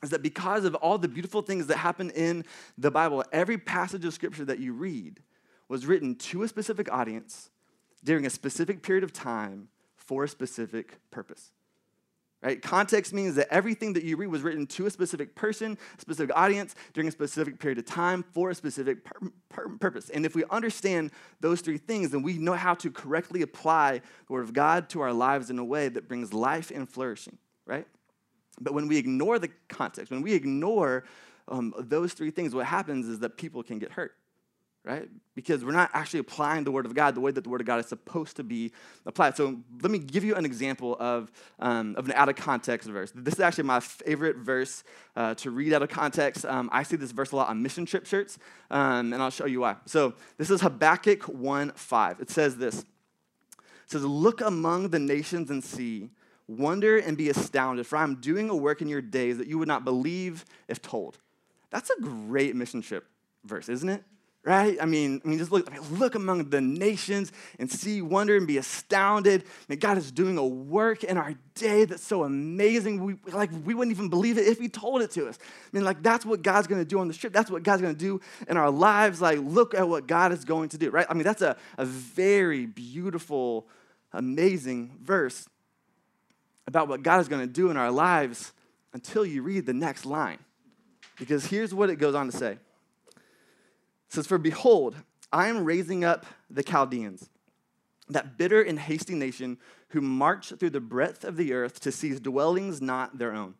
is 0.02 0.10
that 0.10 0.22
because 0.22 0.64
of 0.64 0.74
all 0.76 0.98
the 0.98 1.08
beautiful 1.08 1.42
things 1.42 1.66
that 1.68 1.78
happen 1.78 2.10
in 2.10 2.44
the 2.76 2.90
Bible, 2.90 3.24
every 3.32 3.58
passage 3.58 4.04
of 4.04 4.12
scripture 4.12 4.44
that 4.44 4.58
you 4.58 4.72
read 4.72 5.20
was 5.68 5.86
written 5.86 6.14
to 6.16 6.42
a 6.42 6.48
specific 6.48 6.92
audience 6.92 7.50
during 8.04 8.26
a 8.26 8.30
specific 8.30 8.82
period 8.82 9.02
of 9.02 9.12
time 9.12 9.68
for 9.96 10.24
a 10.24 10.28
specific 10.28 10.98
purpose. 11.10 11.50
Right? 12.42 12.60
Context 12.60 13.12
means 13.14 13.34
that 13.36 13.48
everything 13.50 13.94
that 13.94 14.04
you 14.04 14.16
read 14.16 14.28
was 14.28 14.42
written 14.42 14.66
to 14.68 14.86
a 14.86 14.90
specific 14.90 15.34
person, 15.34 15.78
a 15.96 16.00
specific 16.00 16.36
audience, 16.36 16.76
during 16.92 17.08
a 17.08 17.10
specific 17.10 17.58
period 17.58 17.78
of 17.78 17.86
time 17.86 18.22
for 18.22 18.50
a 18.50 18.54
specific 18.54 19.04
pur- 19.04 19.32
pur- 19.48 19.76
purpose. 19.80 20.10
And 20.10 20.24
if 20.26 20.36
we 20.36 20.44
understand 20.50 21.10
those 21.40 21.62
three 21.62 21.78
things, 21.78 22.10
then 22.10 22.22
we 22.22 22.34
know 22.38 22.52
how 22.52 22.74
to 22.74 22.90
correctly 22.90 23.42
apply 23.42 24.02
the 24.26 24.32
Word 24.32 24.42
of 24.42 24.52
God 24.52 24.90
to 24.90 25.00
our 25.00 25.12
lives 25.12 25.50
in 25.50 25.58
a 25.58 25.64
way 25.64 25.88
that 25.88 26.06
brings 26.06 26.32
life 26.34 26.70
and 26.70 26.88
flourishing, 26.88 27.38
right? 27.64 27.88
But 28.60 28.74
when 28.74 28.88
we 28.88 28.96
ignore 28.96 29.38
the 29.38 29.50
context, 29.68 30.10
when 30.10 30.22
we 30.22 30.32
ignore 30.32 31.04
um, 31.48 31.74
those 31.78 32.12
three 32.12 32.30
things, 32.30 32.54
what 32.54 32.66
happens 32.66 33.06
is 33.06 33.20
that 33.20 33.36
people 33.36 33.62
can 33.62 33.78
get 33.78 33.92
hurt, 33.92 34.14
right? 34.84 35.08
Because 35.34 35.64
we're 35.64 35.72
not 35.72 35.90
actually 35.92 36.20
applying 36.20 36.64
the 36.64 36.72
Word 36.72 36.86
of 36.86 36.94
God 36.94 37.14
the 37.14 37.20
way 37.20 37.30
that 37.30 37.44
the 37.44 37.50
Word 37.50 37.60
of 37.60 37.66
God 37.66 37.78
is 37.78 37.86
supposed 37.86 38.36
to 38.36 38.44
be 38.44 38.72
applied. 39.04 39.36
So 39.36 39.58
let 39.82 39.90
me 39.90 39.98
give 39.98 40.24
you 40.24 40.34
an 40.34 40.44
example 40.44 40.96
of, 40.98 41.30
um, 41.58 41.94
of 41.96 42.06
an 42.06 42.12
out 42.12 42.28
of 42.28 42.36
context 42.36 42.88
verse. 42.88 43.12
This 43.14 43.34
is 43.34 43.40
actually 43.40 43.64
my 43.64 43.80
favorite 43.80 44.38
verse 44.38 44.82
uh, 45.14 45.34
to 45.36 45.50
read 45.50 45.72
out 45.72 45.82
of 45.82 45.88
context. 45.88 46.44
Um, 46.44 46.68
I 46.72 46.82
see 46.82 46.96
this 46.96 47.12
verse 47.12 47.32
a 47.32 47.36
lot 47.36 47.48
on 47.48 47.62
mission 47.62 47.86
trip 47.86 48.06
shirts, 48.06 48.38
um, 48.70 49.12
and 49.12 49.22
I'll 49.22 49.30
show 49.30 49.46
you 49.46 49.60
why. 49.60 49.76
So 49.84 50.14
this 50.38 50.50
is 50.50 50.60
Habakkuk 50.62 51.24
1 51.24 51.72
5. 51.76 52.20
It 52.20 52.30
says 52.30 52.56
this. 52.56 52.80
It 52.80 53.92
says, 53.92 54.04
Look 54.04 54.40
among 54.40 54.88
the 54.88 54.98
nations 54.98 55.50
and 55.50 55.62
see 55.62 56.10
Wonder 56.48 56.98
and 56.98 57.16
be 57.16 57.28
astounded, 57.28 57.86
for 57.86 57.96
I'm 57.96 58.16
doing 58.16 58.50
a 58.50 58.56
work 58.56 58.80
in 58.80 58.88
your 58.88 59.02
days 59.02 59.38
that 59.38 59.48
you 59.48 59.58
would 59.58 59.68
not 59.68 59.84
believe 59.84 60.44
if 60.68 60.80
told. 60.80 61.18
That's 61.70 61.90
a 61.90 62.00
great 62.00 62.54
mission 62.54 62.82
trip 62.82 63.04
verse, 63.46 63.68
isn't 63.68 63.88
it? 63.88 64.02
Right? 64.44 64.78
I 64.80 64.84
mean, 64.84 65.20
I 65.24 65.28
mean, 65.28 65.38
just 65.38 65.50
look, 65.50 65.68
I 65.68 65.76
mean, 65.76 65.98
look 65.98 66.14
among 66.14 66.50
the 66.50 66.60
nations 66.60 67.32
and 67.58 67.68
see, 67.68 68.00
wonder, 68.00 68.36
and 68.36 68.46
be 68.46 68.58
astounded. 68.58 69.42
that 69.66 69.80
God 69.80 69.98
is 69.98 70.12
doing 70.12 70.38
a 70.38 70.46
work 70.46 71.02
in 71.02 71.18
our 71.18 71.34
day 71.56 71.84
that's 71.84 72.04
so 72.04 72.22
amazing. 72.22 73.02
We 73.02 73.16
like 73.32 73.50
we 73.64 73.74
wouldn't 73.74 73.96
even 73.96 74.08
believe 74.08 74.38
it 74.38 74.46
if 74.46 74.60
He 74.60 74.68
told 74.68 75.02
it 75.02 75.10
to 75.12 75.26
us. 75.26 75.36
I 75.42 75.76
mean, 75.76 75.82
like 75.82 76.00
that's 76.00 76.24
what 76.24 76.42
God's 76.42 76.68
going 76.68 76.80
to 76.80 76.84
do 76.84 77.00
on 77.00 77.08
the 77.08 77.14
trip. 77.14 77.32
That's 77.32 77.50
what 77.50 77.64
God's 77.64 77.82
going 77.82 77.94
to 77.94 77.98
do 77.98 78.20
in 78.48 78.56
our 78.56 78.70
lives. 78.70 79.20
Like, 79.20 79.40
look 79.40 79.74
at 79.74 79.88
what 79.88 80.06
God 80.06 80.30
is 80.30 80.44
going 80.44 80.68
to 80.68 80.78
do. 80.78 80.90
Right? 80.90 81.06
I 81.10 81.14
mean, 81.14 81.24
that's 81.24 81.42
a, 81.42 81.56
a 81.76 81.84
very 81.84 82.66
beautiful, 82.66 83.66
amazing 84.12 84.96
verse 85.02 85.48
about 86.66 86.88
what 86.88 87.02
God 87.02 87.20
is 87.20 87.28
going 87.28 87.46
to 87.46 87.52
do 87.52 87.70
in 87.70 87.76
our 87.76 87.90
lives 87.90 88.52
until 88.92 89.24
you 89.24 89.42
read 89.42 89.66
the 89.66 89.74
next 89.74 90.06
line. 90.06 90.38
Because 91.18 91.46
here's 91.46 91.72
what 91.72 91.90
it 91.90 91.96
goes 91.96 92.14
on 92.14 92.30
to 92.30 92.36
say 92.36 92.52
It 92.52 92.58
says, 94.08 94.26
For 94.26 94.38
behold, 94.38 94.96
I 95.32 95.48
am 95.48 95.64
raising 95.64 96.04
up 96.04 96.26
the 96.50 96.62
Chaldeans, 96.62 97.28
that 98.08 98.38
bitter 98.38 98.62
and 98.62 98.78
hasty 98.78 99.14
nation 99.14 99.58
who 99.88 100.00
march 100.00 100.52
through 100.58 100.70
the 100.70 100.80
breadth 100.80 101.24
of 101.24 101.36
the 101.36 101.52
earth 101.52 101.80
to 101.80 101.92
seize 101.92 102.20
dwellings 102.20 102.80
not 102.80 103.18
their 103.18 103.32
own. 103.32 103.54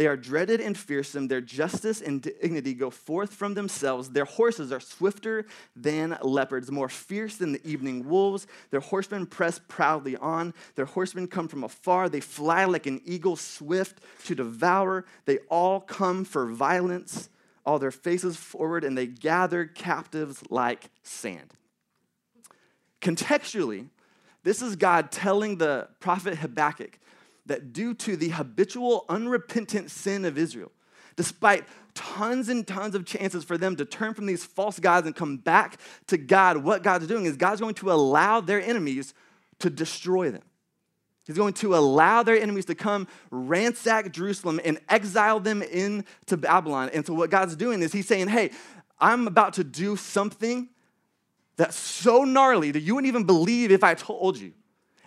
They 0.00 0.06
are 0.06 0.16
dreaded 0.16 0.62
and 0.62 0.78
fearsome. 0.78 1.28
Their 1.28 1.42
justice 1.42 2.00
and 2.00 2.22
dignity 2.22 2.72
go 2.72 2.88
forth 2.88 3.34
from 3.34 3.52
themselves. 3.52 4.08
Their 4.08 4.24
horses 4.24 4.72
are 4.72 4.80
swifter 4.80 5.44
than 5.76 6.16
leopards, 6.22 6.70
more 6.70 6.88
fierce 6.88 7.36
than 7.36 7.52
the 7.52 7.60
evening 7.68 8.08
wolves. 8.08 8.46
Their 8.70 8.80
horsemen 8.80 9.26
press 9.26 9.60
proudly 9.68 10.16
on. 10.16 10.54
Their 10.74 10.86
horsemen 10.86 11.26
come 11.26 11.48
from 11.48 11.64
afar. 11.64 12.08
They 12.08 12.20
fly 12.20 12.64
like 12.64 12.86
an 12.86 13.02
eagle, 13.04 13.36
swift 13.36 14.00
to 14.24 14.34
devour. 14.34 15.04
They 15.26 15.40
all 15.50 15.80
come 15.80 16.24
for 16.24 16.46
violence, 16.46 17.28
all 17.66 17.78
their 17.78 17.90
faces 17.90 18.38
forward, 18.38 18.84
and 18.84 18.96
they 18.96 19.06
gather 19.06 19.66
captives 19.66 20.42
like 20.48 20.88
sand. 21.02 21.52
Contextually, 23.02 23.90
this 24.44 24.62
is 24.62 24.76
God 24.76 25.12
telling 25.12 25.58
the 25.58 25.88
prophet 26.00 26.38
Habakkuk 26.38 26.98
that 27.50 27.72
due 27.72 27.92
to 27.94 28.16
the 28.16 28.28
habitual, 28.28 29.04
unrepentant 29.08 29.90
sin 29.90 30.24
of 30.24 30.38
Israel, 30.38 30.70
despite 31.16 31.64
tons 31.94 32.48
and 32.48 32.64
tons 32.64 32.94
of 32.94 33.04
chances 33.04 33.42
for 33.42 33.58
them 33.58 33.74
to 33.74 33.84
turn 33.84 34.14
from 34.14 34.26
these 34.26 34.44
false 34.44 34.78
gods 34.78 35.04
and 35.04 35.16
come 35.16 35.36
back 35.36 35.80
to 36.06 36.16
God, 36.16 36.58
what 36.58 36.84
God's 36.84 37.08
doing 37.08 37.24
is 37.24 37.36
God's 37.36 37.60
going 37.60 37.74
to 37.74 37.90
allow 37.90 38.40
their 38.40 38.62
enemies 38.62 39.14
to 39.58 39.68
destroy 39.68 40.30
them. 40.30 40.44
He's 41.26 41.36
going 41.36 41.54
to 41.54 41.74
allow 41.74 42.22
their 42.22 42.40
enemies 42.40 42.66
to 42.66 42.76
come 42.76 43.08
ransack 43.32 44.12
Jerusalem 44.12 44.60
and 44.64 44.78
exile 44.88 45.40
them 45.40 45.60
into 45.60 46.36
Babylon. 46.36 46.90
And 46.94 47.04
so, 47.04 47.14
what 47.14 47.30
God's 47.30 47.56
doing 47.56 47.82
is 47.82 47.92
He's 47.92 48.06
saying, 48.06 48.28
Hey, 48.28 48.52
I'm 49.00 49.26
about 49.26 49.54
to 49.54 49.64
do 49.64 49.96
something 49.96 50.68
that's 51.56 51.76
so 51.76 52.22
gnarly 52.22 52.70
that 52.70 52.80
you 52.80 52.94
wouldn't 52.94 53.08
even 53.08 53.24
believe 53.24 53.72
if 53.72 53.82
I 53.82 53.94
told 53.94 54.38
you. 54.38 54.52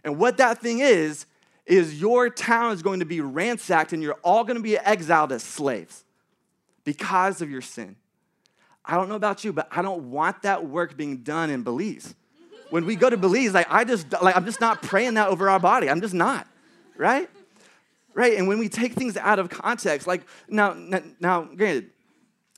And 0.04 0.18
what 0.18 0.36
that 0.38 0.60
thing 0.60 0.80
is, 0.80 1.26
is 1.66 2.00
your 2.00 2.30
town 2.30 2.74
is 2.74 2.82
going 2.82 3.00
to 3.00 3.06
be 3.06 3.22
ransacked 3.22 3.94
and 3.94 4.04
you're 4.04 4.18
all 4.24 4.44
going 4.44 4.58
to 4.58 4.64
be 4.64 4.78
exiled 4.78 5.32
as 5.32 5.44
slaves 5.44 6.04
because 6.84 7.42
of 7.42 7.50
your 7.50 7.62
sin. 7.62 7.96
I 8.86 8.96
don't 8.96 9.08
know 9.08 9.16
about 9.16 9.44
you, 9.44 9.54
but 9.54 9.68
I 9.72 9.82
don't 9.82 10.12
want 10.12 10.42
that 10.42 10.66
work 10.68 10.98
being 10.98 11.18
done 11.18 11.50
in 11.50 11.64
Belize. 11.64 12.16
When 12.70 12.86
we 12.86 12.96
go 12.96 13.10
to 13.10 13.18
Belize, 13.18 13.54
like 13.54 13.68
I 13.70 13.84
just 13.84 14.12
like 14.22 14.36
I'm 14.36 14.46
just 14.46 14.60
not 14.60 14.82
praying 14.82 15.14
that 15.14 15.30
over 15.30 15.50
our 15.50 15.60
body. 15.60 15.90
I'm 15.90 16.02
just 16.02 16.14
not, 16.14 16.48
right? 16.98 17.30
Right? 18.14 18.38
And 18.38 18.48
when 18.48 18.60
we 18.60 18.68
take 18.68 18.94
things 18.94 19.16
out 19.16 19.40
of 19.40 19.50
context, 19.50 20.06
like 20.06 20.24
now, 20.48 20.74
now, 21.20 21.44
granted, 21.44 21.92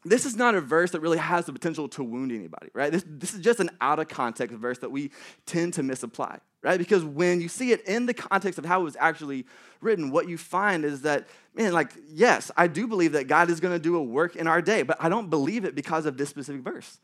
this 0.03 0.25
is 0.25 0.35
not 0.35 0.53
a 0.53 0.61
verse 0.61 0.91
that 0.91 0.99
really 0.99 1.17
has 1.17 1.45
the 1.45 1.53
potential 1.53 1.87
to 1.89 2.03
wound 2.03 2.31
anybody, 2.31 2.69
right? 2.73 2.91
This, 2.91 3.03
this 3.07 3.33
is 3.33 3.41
just 3.41 3.59
an 3.59 3.71
out 3.81 3.99
of 3.99 4.07
context 4.07 4.55
verse 4.55 4.77
that 4.79 4.91
we 4.91 5.11
tend 5.45 5.73
to 5.75 5.83
misapply, 5.83 6.39
right? 6.65 6.79
Because 6.79 7.03
when 7.05 7.39
you 7.39 7.47
see 7.47 7.71
it 7.71 7.81
in 7.81 8.07
the 8.07 8.13
context 8.13 8.57
of 8.57 8.65
how 8.65 8.81
it 8.81 8.83
was 8.83 8.97
actually 8.99 9.45
written, 9.81 10.09
what 10.09 10.27
you 10.27 10.35
find 10.37 10.83
is 10.83 11.03
that, 11.03 11.27
man, 11.53 11.71
like, 11.73 11.91
yes, 12.09 12.49
I 12.57 12.65
do 12.67 12.87
believe 12.87 13.11
that 13.11 13.27
God 13.27 13.51
is 13.51 13.59
going 13.59 13.73
to 13.73 13.79
do 13.79 13.95
a 13.95 14.03
work 14.03 14.35
in 14.35 14.47
our 14.47 14.63
day, 14.63 14.81
but 14.81 14.97
I 14.99 15.07
don't 15.07 15.29
believe 15.29 15.63
it 15.63 15.75
because 15.75 16.07
of 16.07 16.17
this 16.17 16.29
specific 16.29 16.61
verse. 16.61 16.99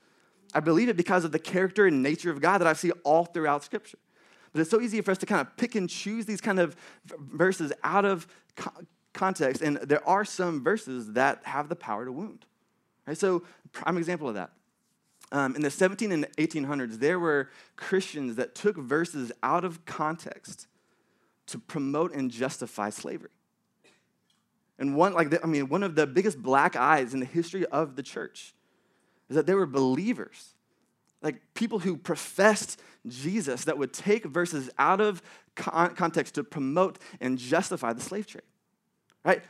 I 0.53 0.61
believe 0.61 0.89
it 0.89 0.97
because 0.97 1.23
of 1.23 1.31
the 1.31 1.39
character 1.39 1.85
and 1.85 2.01
nature 2.01 2.31
of 2.31 2.41
God 2.41 2.57
that 2.57 2.67
I 2.67 2.73
see 2.73 2.91
all 3.03 3.25
throughout 3.25 3.63
Scripture. 3.63 3.99
But 4.51 4.61
it's 4.61 4.71
so 4.71 4.81
easy 4.81 4.99
for 5.01 5.11
us 5.11 5.19
to 5.19 5.27
kind 5.27 5.39
of 5.39 5.55
pick 5.55 5.75
and 5.75 5.87
choose 5.87 6.25
these 6.25 6.41
kind 6.41 6.59
of 6.59 6.75
verses 7.05 7.71
out 7.83 8.03
of 8.03 8.27
context, 9.13 9.61
and 9.61 9.77
there 9.77 10.05
are 10.09 10.25
some 10.25 10.63
verses 10.63 11.13
that 11.13 11.41
have 11.43 11.69
the 11.69 11.75
power 11.75 12.03
to 12.03 12.11
wound. 12.11 12.45
Right? 13.05 13.17
So, 13.17 13.43
prime 13.71 13.97
example 13.97 14.27
of 14.27 14.35
that. 14.35 14.51
Um, 15.31 15.55
in 15.55 15.61
the 15.61 15.71
17 15.71 16.11
and 16.11 16.27
1800s, 16.37 16.99
there 16.99 17.19
were 17.19 17.49
Christians 17.77 18.35
that 18.35 18.53
took 18.53 18.77
verses 18.77 19.31
out 19.41 19.63
of 19.63 19.85
context 19.85 20.67
to 21.47 21.57
promote 21.57 22.13
and 22.13 22.29
justify 22.29 22.89
slavery. 22.89 23.29
And 24.77 24.95
one, 24.95 25.13
like, 25.13 25.29
the, 25.29 25.41
I 25.43 25.45
mean, 25.45 25.69
one 25.69 25.83
of 25.83 25.95
the 25.95 26.07
biggest 26.07 26.41
black 26.41 26.75
eyes 26.75 27.13
in 27.13 27.19
the 27.19 27.25
history 27.25 27.65
of 27.67 27.95
the 27.95 28.03
church 28.03 28.53
is 29.29 29.35
that 29.35 29.45
there 29.45 29.55
were 29.55 29.67
believers, 29.67 30.55
like 31.21 31.41
people 31.53 31.79
who 31.79 31.95
professed 31.95 32.81
Jesus, 33.07 33.65
that 33.65 33.77
would 33.77 33.93
take 33.93 34.25
verses 34.25 34.69
out 34.77 34.99
of 34.99 35.21
con- 35.55 35.95
context 35.95 36.35
to 36.35 36.43
promote 36.43 36.99
and 37.21 37.37
justify 37.37 37.93
the 37.93 38.01
slave 38.01 38.27
trade. 38.27 38.43
Right? 39.23 39.43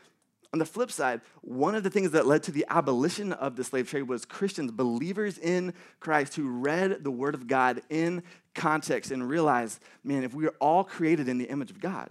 On 0.53 0.59
the 0.59 0.65
flip 0.65 0.91
side, 0.91 1.21
one 1.41 1.75
of 1.75 1.83
the 1.83 1.89
things 1.89 2.11
that 2.11 2.27
led 2.27 2.43
to 2.43 2.51
the 2.51 2.65
abolition 2.69 3.31
of 3.31 3.55
the 3.55 3.63
slave 3.63 3.89
trade 3.89 4.03
was 4.03 4.25
Christians, 4.25 4.71
believers 4.71 5.37
in 5.37 5.73
Christ, 6.01 6.35
who 6.35 6.49
read 6.49 7.03
the 7.03 7.11
Word 7.11 7.35
of 7.35 7.47
God 7.47 7.81
in 7.89 8.23
context 8.53 9.11
and 9.11 9.27
realized, 9.27 9.81
man, 10.03 10.23
if 10.23 10.33
we 10.33 10.45
are 10.45 10.55
all 10.59 10.83
created 10.83 11.29
in 11.29 11.37
the 11.37 11.45
image 11.45 11.71
of 11.71 11.79
God, 11.79 12.09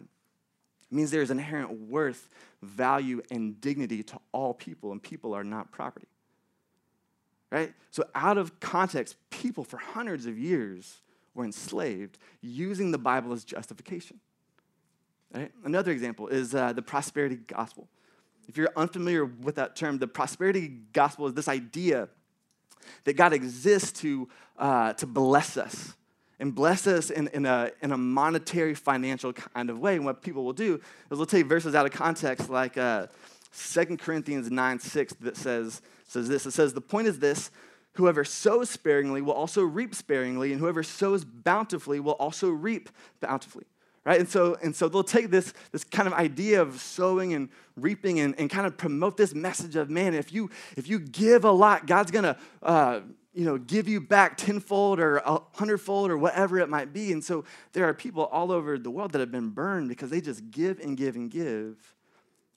it 0.90 0.94
means 0.94 1.10
there 1.10 1.20
is 1.20 1.30
inherent 1.30 1.88
worth, 1.88 2.30
value, 2.62 3.20
and 3.30 3.60
dignity 3.60 4.02
to 4.04 4.18
all 4.32 4.54
people, 4.54 4.90
and 4.92 5.02
people 5.02 5.34
are 5.34 5.44
not 5.44 5.70
property. 5.70 6.08
Right? 7.50 7.74
So, 7.90 8.04
out 8.14 8.38
of 8.38 8.58
context, 8.60 9.16
people 9.28 9.64
for 9.64 9.76
hundreds 9.76 10.24
of 10.24 10.38
years 10.38 11.02
were 11.34 11.44
enslaved 11.44 12.16
using 12.40 12.90
the 12.90 12.98
Bible 12.98 13.32
as 13.32 13.44
justification. 13.44 14.18
Right? 15.34 15.52
Another 15.64 15.92
example 15.92 16.28
is 16.28 16.54
uh, 16.54 16.72
the 16.72 16.82
prosperity 16.82 17.36
gospel. 17.36 17.88
If 18.48 18.56
you're 18.56 18.70
unfamiliar 18.76 19.24
with 19.24 19.56
that 19.56 19.76
term, 19.76 19.98
the 19.98 20.08
prosperity 20.08 20.68
gospel 20.92 21.26
is 21.26 21.34
this 21.34 21.48
idea 21.48 22.08
that 23.04 23.14
God 23.14 23.32
exists 23.32 24.00
to, 24.00 24.28
uh, 24.58 24.92
to 24.94 25.06
bless 25.06 25.56
us 25.56 25.94
and 26.38 26.54
bless 26.54 26.86
us 26.86 27.10
in, 27.10 27.28
in, 27.28 27.46
a, 27.46 27.70
in 27.82 27.92
a 27.92 27.98
monetary, 27.98 28.74
financial 28.74 29.32
kind 29.32 29.70
of 29.70 29.78
way. 29.78 29.96
And 29.96 30.04
what 30.04 30.22
people 30.22 30.44
will 30.44 30.54
do 30.54 30.80
is 31.10 31.18
they'll 31.18 31.26
take 31.26 31.46
verses 31.46 31.74
out 31.74 31.86
of 31.86 31.92
context, 31.92 32.48
like 32.48 32.78
uh, 32.78 33.06
2 33.56 33.98
Corinthians 33.98 34.50
9 34.50 34.78
6, 34.78 35.14
that 35.20 35.36
says, 35.36 35.82
says 36.08 36.28
this 36.28 36.46
It 36.46 36.52
says, 36.52 36.72
The 36.72 36.80
point 36.80 37.08
is 37.08 37.18
this 37.18 37.50
whoever 37.94 38.24
sows 38.24 38.70
sparingly 38.70 39.20
will 39.20 39.34
also 39.34 39.62
reap 39.62 39.94
sparingly, 39.94 40.52
and 40.52 40.60
whoever 40.60 40.82
sows 40.82 41.24
bountifully 41.24 42.00
will 42.00 42.12
also 42.12 42.48
reap 42.48 42.88
bountifully 43.20 43.66
right? 44.10 44.18
And 44.18 44.28
so, 44.28 44.56
and 44.60 44.74
so 44.74 44.88
they'll 44.88 45.04
take 45.04 45.30
this, 45.30 45.54
this 45.70 45.84
kind 45.84 46.08
of 46.08 46.14
idea 46.14 46.60
of 46.60 46.80
sowing 46.80 47.32
and 47.32 47.48
reaping 47.76 48.18
and, 48.18 48.34
and 48.40 48.50
kind 48.50 48.66
of 48.66 48.76
promote 48.76 49.16
this 49.16 49.36
message 49.36 49.76
of, 49.76 49.88
man, 49.88 50.14
if 50.14 50.32
you, 50.32 50.50
if 50.76 50.88
you 50.88 50.98
give 50.98 51.44
a 51.44 51.50
lot, 51.52 51.86
God's 51.86 52.10
going 52.10 52.24
to, 52.24 52.36
uh, 52.60 53.00
you 53.32 53.44
know, 53.44 53.56
give 53.56 53.86
you 53.86 54.00
back 54.00 54.36
tenfold 54.36 54.98
or 54.98 55.18
a 55.18 55.38
hundredfold 55.54 56.10
or 56.10 56.18
whatever 56.18 56.58
it 56.58 56.68
might 56.68 56.92
be. 56.92 57.12
And 57.12 57.22
so 57.22 57.44
there 57.72 57.84
are 57.84 57.94
people 57.94 58.24
all 58.24 58.50
over 58.50 58.80
the 58.80 58.90
world 58.90 59.12
that 59.12 59.20
have 59.20 59.30
been 59.30 59.50
burned 59.50 59.88
because 59.88 60.10
they 60.10 60.20
just 60.20 60.50
give 60.50 60.80
and 60.80 60.96
give 60.96 61.14
and 61.14 61.30
give 61.30 61.94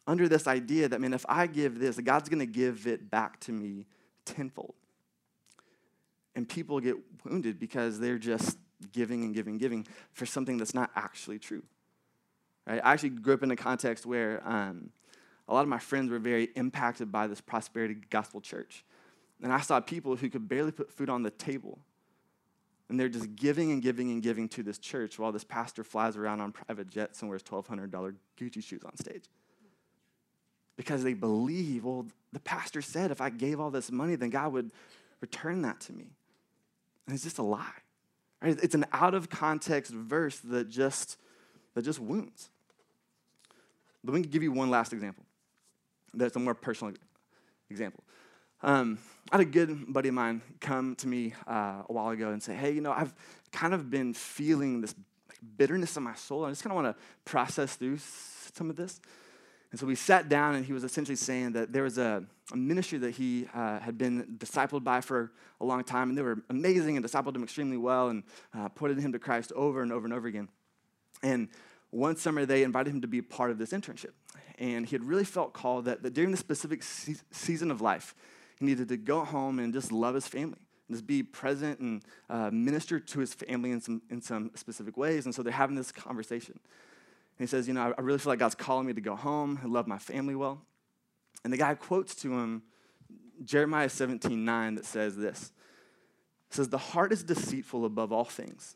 under 0.08 0.28
this 0.28 0.48
idea 0.48 0.88
that, 0.88 1.00
man, 1.02 1.14
if 1.14 1.24
I 1.30 1.46
give 1.46 1.78
this, 1.78 2.00
God's 2.00 2.30
going 2.30 2.40
to 2.40 2.48
give 2.48 2.88
it 2.88 3.12
back 3.12 3.40
to 3.42 3.52
me 3.52 3.86
tenfold. 4.26 4.74
And 6.34 6.50
people 6.50 6.80
get 6.80 6.96
wounded 7.24 7.60
because 7.60 8.00
they're 8.00 8.18
just 8.18 8.58
giving 8.92 9.24
and 9.24 9.34
giving, 9.34 9.54
and 9.54 9.60
giving 9.60 9.88
for 10.12 10.26
something 10.26 10.58
that's 10.58 10.74
not 10.74 10.92
actually 10.96 11.40
true. 11.40 11.64
Right? 12.66 12.82
I 12.84 12.94
actually 12.94 13.10
grew 13.10 13.34
up 13.34 13.44
in 13.44 13.52
a 13.52 13.56
context 13.56 14.06
where 14.06 14.42
um, 14.48 14.90
a 15.48 15.54
lot 15.54 15.62
of 15.62 15.68
my 15.68 15.80
friends 15.80 16.10
were 16.10 16.20
very 16.20 16.50
impacted 16.56 17.12
by 17.12 17.28
this 17.28 17.42
prosperity 17.42 17.96
gospel 18.10 18.42
church. 18.42 18.84
And 19.42 19.52
I 19.52 19.60
saw 19.60 19.80
people 19.80 20.16
who 20.16 20.30
could 20.30 20.48
barely 20.48 20.72
put 20.72 20.92
food 20.92 21.10
on 21.10 21.24
the 21.24 21.30
table. 21.30 21.80
And 22.90 23.00
they're 23.00 23.10
just 23.10 23.36
giving 23.36 23.72
and 23.72 23.82
giving 23.82 24.12
and 24.12 24.22
giving 24.22 24.48
to 24.50 24.64
this 24.64 24.78
church 24.78 25.18
while 25.18 25.32
this 25.32 25.44
pastor 25.44 25.84
flies 25.84 26.16
around 26.16 26.42
on 26.42 26.52
private 26.52 26.90
jets 26.90 27.22
and 27.22 27.30
wears 27.30 27.44
$1,200 27.44 28.16
Gucci 28.38 28.64
shoes 28.64 28.84
on 28.84 28.96
stage. 28.98 29.26
Because 30.76 31.04
they 31.04 31.14
believe, 31.14 31.86
well, 31.86 32.08
the 32.32 32.40
pastor 32.40 32.82
said 32.82 33.12
if 33.12 33.22
I 33.22 33.30
gave 33.30 33.60
all 33.60 33.70
this 33.70 33.92
money, 33.92 34.16
then 34.16 34.30
God 34.30 34.54
would 34.54 34.72
return 35.22 35.62
that 35.64 35.80
to 35.82 35.94
me. 35.94 36.08
And 37.06 37.14
it's 37.14 37.24
just 37.24 37.38
a 37.38 37.44
lie. 37.44 37.83
It's 38.44 38.76
an 38.76 38.86
out 38.92 39.14
of 39.14 39.30
context 39.30 39.92
verse 39.92 40.38
that 40.40 40.70
just, 40.70 41.18
that 41.76 41.84
just 41.84 42.00
wounds. 42.00 42.50
Let 44.04 44.14
me 44.14 44.22
give 44.22 44.44
you 44.44 44.52
one 44.52 44.70
last 44.70 44.92
example. 44.92 45.24
That's 46.14 46.36
a 46.36 46.40
more 46.40 46.54
personal 46.54 46.94
example. 47.70 48.04
Um, 48.62 49.00
I 49.32 49.38
had 49.38 49.48
a 49.48 49.50
good 49.50 49.92
buddy 49.92 50.10
of 50.10 50.16
mine 50.16 50.42
come 50.60 50.96
to 50.98 51.08
me 51.08 51.34
uh, 51.48 51.84
a 51.88 51.94
while 51.94 52.10
ago 52.10 52.32
and 52.32 52.44
say, 52.44 52.54
Hey, 52.54 52.72
you 52.72 52.82
know, 52.82 52.92
I've 52.92 53.14
kind 53.52 53.74
of 53.74 53.90
been 53.90 54.14
feeling 54.14 54.82
this 54.82 54.94
bitterness 55.58 55.98
in 55.98 56.04
my 56.04 56.16
soul. 56.16 56.46
I 56.46 56.50
just 56.50 56.64
kind 56.64 56.72
of 56.72 56.84
want 56.84 56.96
to 56.96 57.04
process 57.26 57.76
through 57.76 57.98
some 57.98 58.70
of 58.70 58.76
this. 58.76 59.00
And 59.74 59.80
so 59.80 59.88
we 59.88 59.96
sat 59.96 60.30
down, 60.30 60.54
and 60.54 60.64
he 60.64 60.72
was 60.72 60.84
essentially 60.84 61.16
saying 61.16 61.54
that 61.54 61.74
there 61.74 61.82
was 61.82 61.98
a, 61.98 62.24
a 62.52 62.56
ministry 62.56 63.00
that 63.00 63.10
he 63.16 63.48
uh, 63.56 63.80
had 63.80 63.98
been 63.98 64.38
discipled 64.38 64.84
by 64.84 65.02
for 65.02 65.32
a 65.60 65.66
long 65.66 65.84
time, 65.84 66.10
and 66.10 66.18
they 66.18 66.22
were 66.22 66.44
amazing 66.52 66.96
and 66.96 67.04
discipled 67.04 67.36
him 67.36 67.42
extremely 67.42 67.78
well 67.78 68.10
and 68.10 68.22
uh, 68.54 68.70
pointed 68.70 69.00
him 69.00 69.12
to 69.14 69.18
Christ 69.18 69.52
over 69.56 69.82
and 69.82 69.92
over 69.92 70.06
and 70.06 70.14
over 70.14 70.28
again. 70.28 70.48
And 71.24 71.48
one 71.90 72.18
summer, 72.18 72.46
they 72.46 72.62
invited 72.62 72.94
him 72.94 73.02
to 73.02 73.08
be 73.08 73.24
part 73.24 73.50
of 73.50 73.58
this 73.58 73.72
internship. 73.72 74.12
And 74.60 74.86
he 74.86 74.92
had 74.92 75.04
really 75.04 75.26
felt 75.26 75.54
called 75.54 75.86
that, 75.86 76.04
that 76.04 76.14
during 76.14 76.30
this 76.30 76.40
specific 76.40 76.84
se- 76.84 77.16
season 77.32 77.72
of 77.72 77.82
life, 77.82 78.14
he 78.60 78.66
needed 78.66 78.90
to 78.90 78.98
go 78.98 79.26
home 79.26 79.58
and 79.58 79.74
just 79.74 79.92
love 79.92 80.14
his 80.14 80.28
family 80.28 80.60
and 80.88 80.96
just 80.96 81.08
be 81.08 81.24
present 81.24 81.80
and 81.80 82.04
uh, 82.30 82.52
minister 82.52 83.00
to 83.00 83.20
his 83.20 83.34
family 83.34 83.72
in 83.72 83.82
some, 83.82 84.04
in 84.12 84.22
some 84.22 84.52
specific 84.54 84.98
ways. 84.98 85.26
And 85.26 85.34
so 85.34 85.42
they're 85.42 85.52
having 85.52 85.76
this 85.76 85.92
conversation 85.92 86.60
he 87.40 87.48
says, 87.48 87.68
You 87.68 87.74
know, 87.74 87.94
I 87.98 88.02
really 88.02 88.20
feel 88.20 88.32
like 88.32 88.40
God's 88.40 88.56
calling 88.56 88.86
me 88.86 88.94
to 88.94 89.02
go 89.02 89.16
home 89.16 89.60
and 89.62 89.72
love 89.72 89.88
my 89.88 89.98
family 89.98 90.36
well. 90.36 90.62
And 91.44 91.52
the 91.52 91.58
guy 91.58 91.74
quotes 91.76 92.16
to 92.16 92.32
him 92.32 92.64
Jeremiah 93.44 93.90
17 93.90 94.44
9 94.44 94.76
that 94.76 94.86
says 94.86 95.18
this. 95.18 95.52
It 96.50 96.56
says, 96.56 96.70
The 96.70 96.78
heart 96.78 97.12
is 97.12 97.24
deceitful 97.24 97.86
above 97.86 98.12
all 98.12 98.26
things 98.26 98.76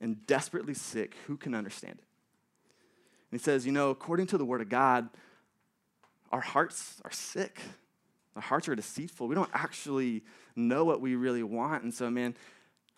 and 0.00 0.26
desperately 0.26 0.74
sick. 0.74 1.16
Who 1.26 1.36
can 1.36 1.54
understand 1.54 1.94
it? 1.98 2.04
And 3.30 3.40
he 3.40 3.42
says, 3.42 3.64
You 3.64 3.72
know, 3.72 3.90
according 3.90 4.26
to 4.28 4.38
the 4.38 4.44
word 4.44 4.60
of 4.60 4.68
God, 4.68 5.08
our 6.30 6.40
hearts 6.40 7.00
are 7.04 7.12
sick. 7.12 7.60
Our 8.34 8.42
hearts 8.42 8.68
are 8.68 8.74
deceitful. 8.74 9.28
We 9.28 9.34
don't 9.34 9.50
actually 9.52 10.22
know 10.56 10.84
what 10.84 11.00
we 11.00 11.14
really 11.14 11.42
want. 11.42 11.82
And 11.82 11.92
so, 11.92 12.10
man, 12.10 12.34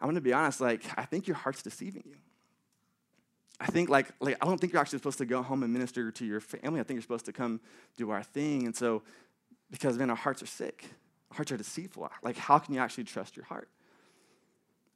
I'm 0.00 0.06
going 0.06 0.14
to 0.14 0.20
be 0.20 0.32
honest, 0.32 0.60
like, 0.60 0.84
I 0.96 1.04
think 1.04 1.26
your 1.26 1.36
heart's 1.36 1.62
deceiving 1.62 2.04
you. 2.06 2.16
I 3.60 3.66
think 3.66 3.88
like, 3.88 4.08
like 4.20 4.36
I 4.40 4.46
don't 4.46 4.60
think 4.60 4.72
you're 4.72 4.80
actually 4.80 4.98
supposed 4.98 5.18
to 5.18 5.26
go 5.26 5.42
home 5.42 5.62
and 5.62 5.72
minister 5.72 6.10
to 6.10 6.24
your 6.24 6.40
family. 6.40 6.80
I 6.80 6.82
think 6.82 6.96
you're 6.96 7.02
supposed 7.02 7.26
to 7.26 7.32
come 7.32 7.60
do 7.96 8.10
our 8.10 8.22
thing. 8.22 8.66
And 8.66 8.74
so, 8.74 9.02
because 9.70 9.96
man, 9.96 10.10
our 10.10 10.16
hearts 10.16 10.42
are 10.42 10.46
sick, 10.46 10.84
our 11.30 11.36
hearts 11.36 11.52
are 11.52 11.56
deceitful. 11.56 12.10
Like, 12.22 12.36
how 12.36 12.58
can 12.58 12.74
you 12.74 12.80
actually 12.80 13.04
trust 13.04 13.36
your 13.36 13.46
heart? 13.46 13.68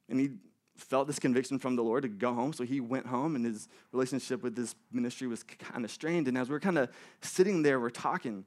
And 0.09 0.19
he 0.19 0.31
felt 0.75 1.07
this 1.07 1.19
conviction 1.19 1.59
from 1.59 1.75
the 1.75 1.83
Lord 1.83 2.03
to 2.03 2.09
go 2.09 2.33
home. 2.33 2.53
So 2.53 2.63
he 2.63 2.79
went 2.79 3.05
home, 3.05 3.35
and 3.35 3.45
his 3.45 3.67
relationship 3.91 4.41
with 4.41 4.55
this 4.55 4.75
ministry 4.91 5.27
was 5.27 5.43
kind 5.43 5.85
of 5.85 5.91
strained. 5.91 6.27
And 6.27 6.37
as 6.37 6.49
we're 6.49 6.59
kind 6.59 6.77
of 6.77 6.89
sitting 7.21 7.61
there, 7.61 7.79
we're 7.79 7.89
talking. 7.89 8.45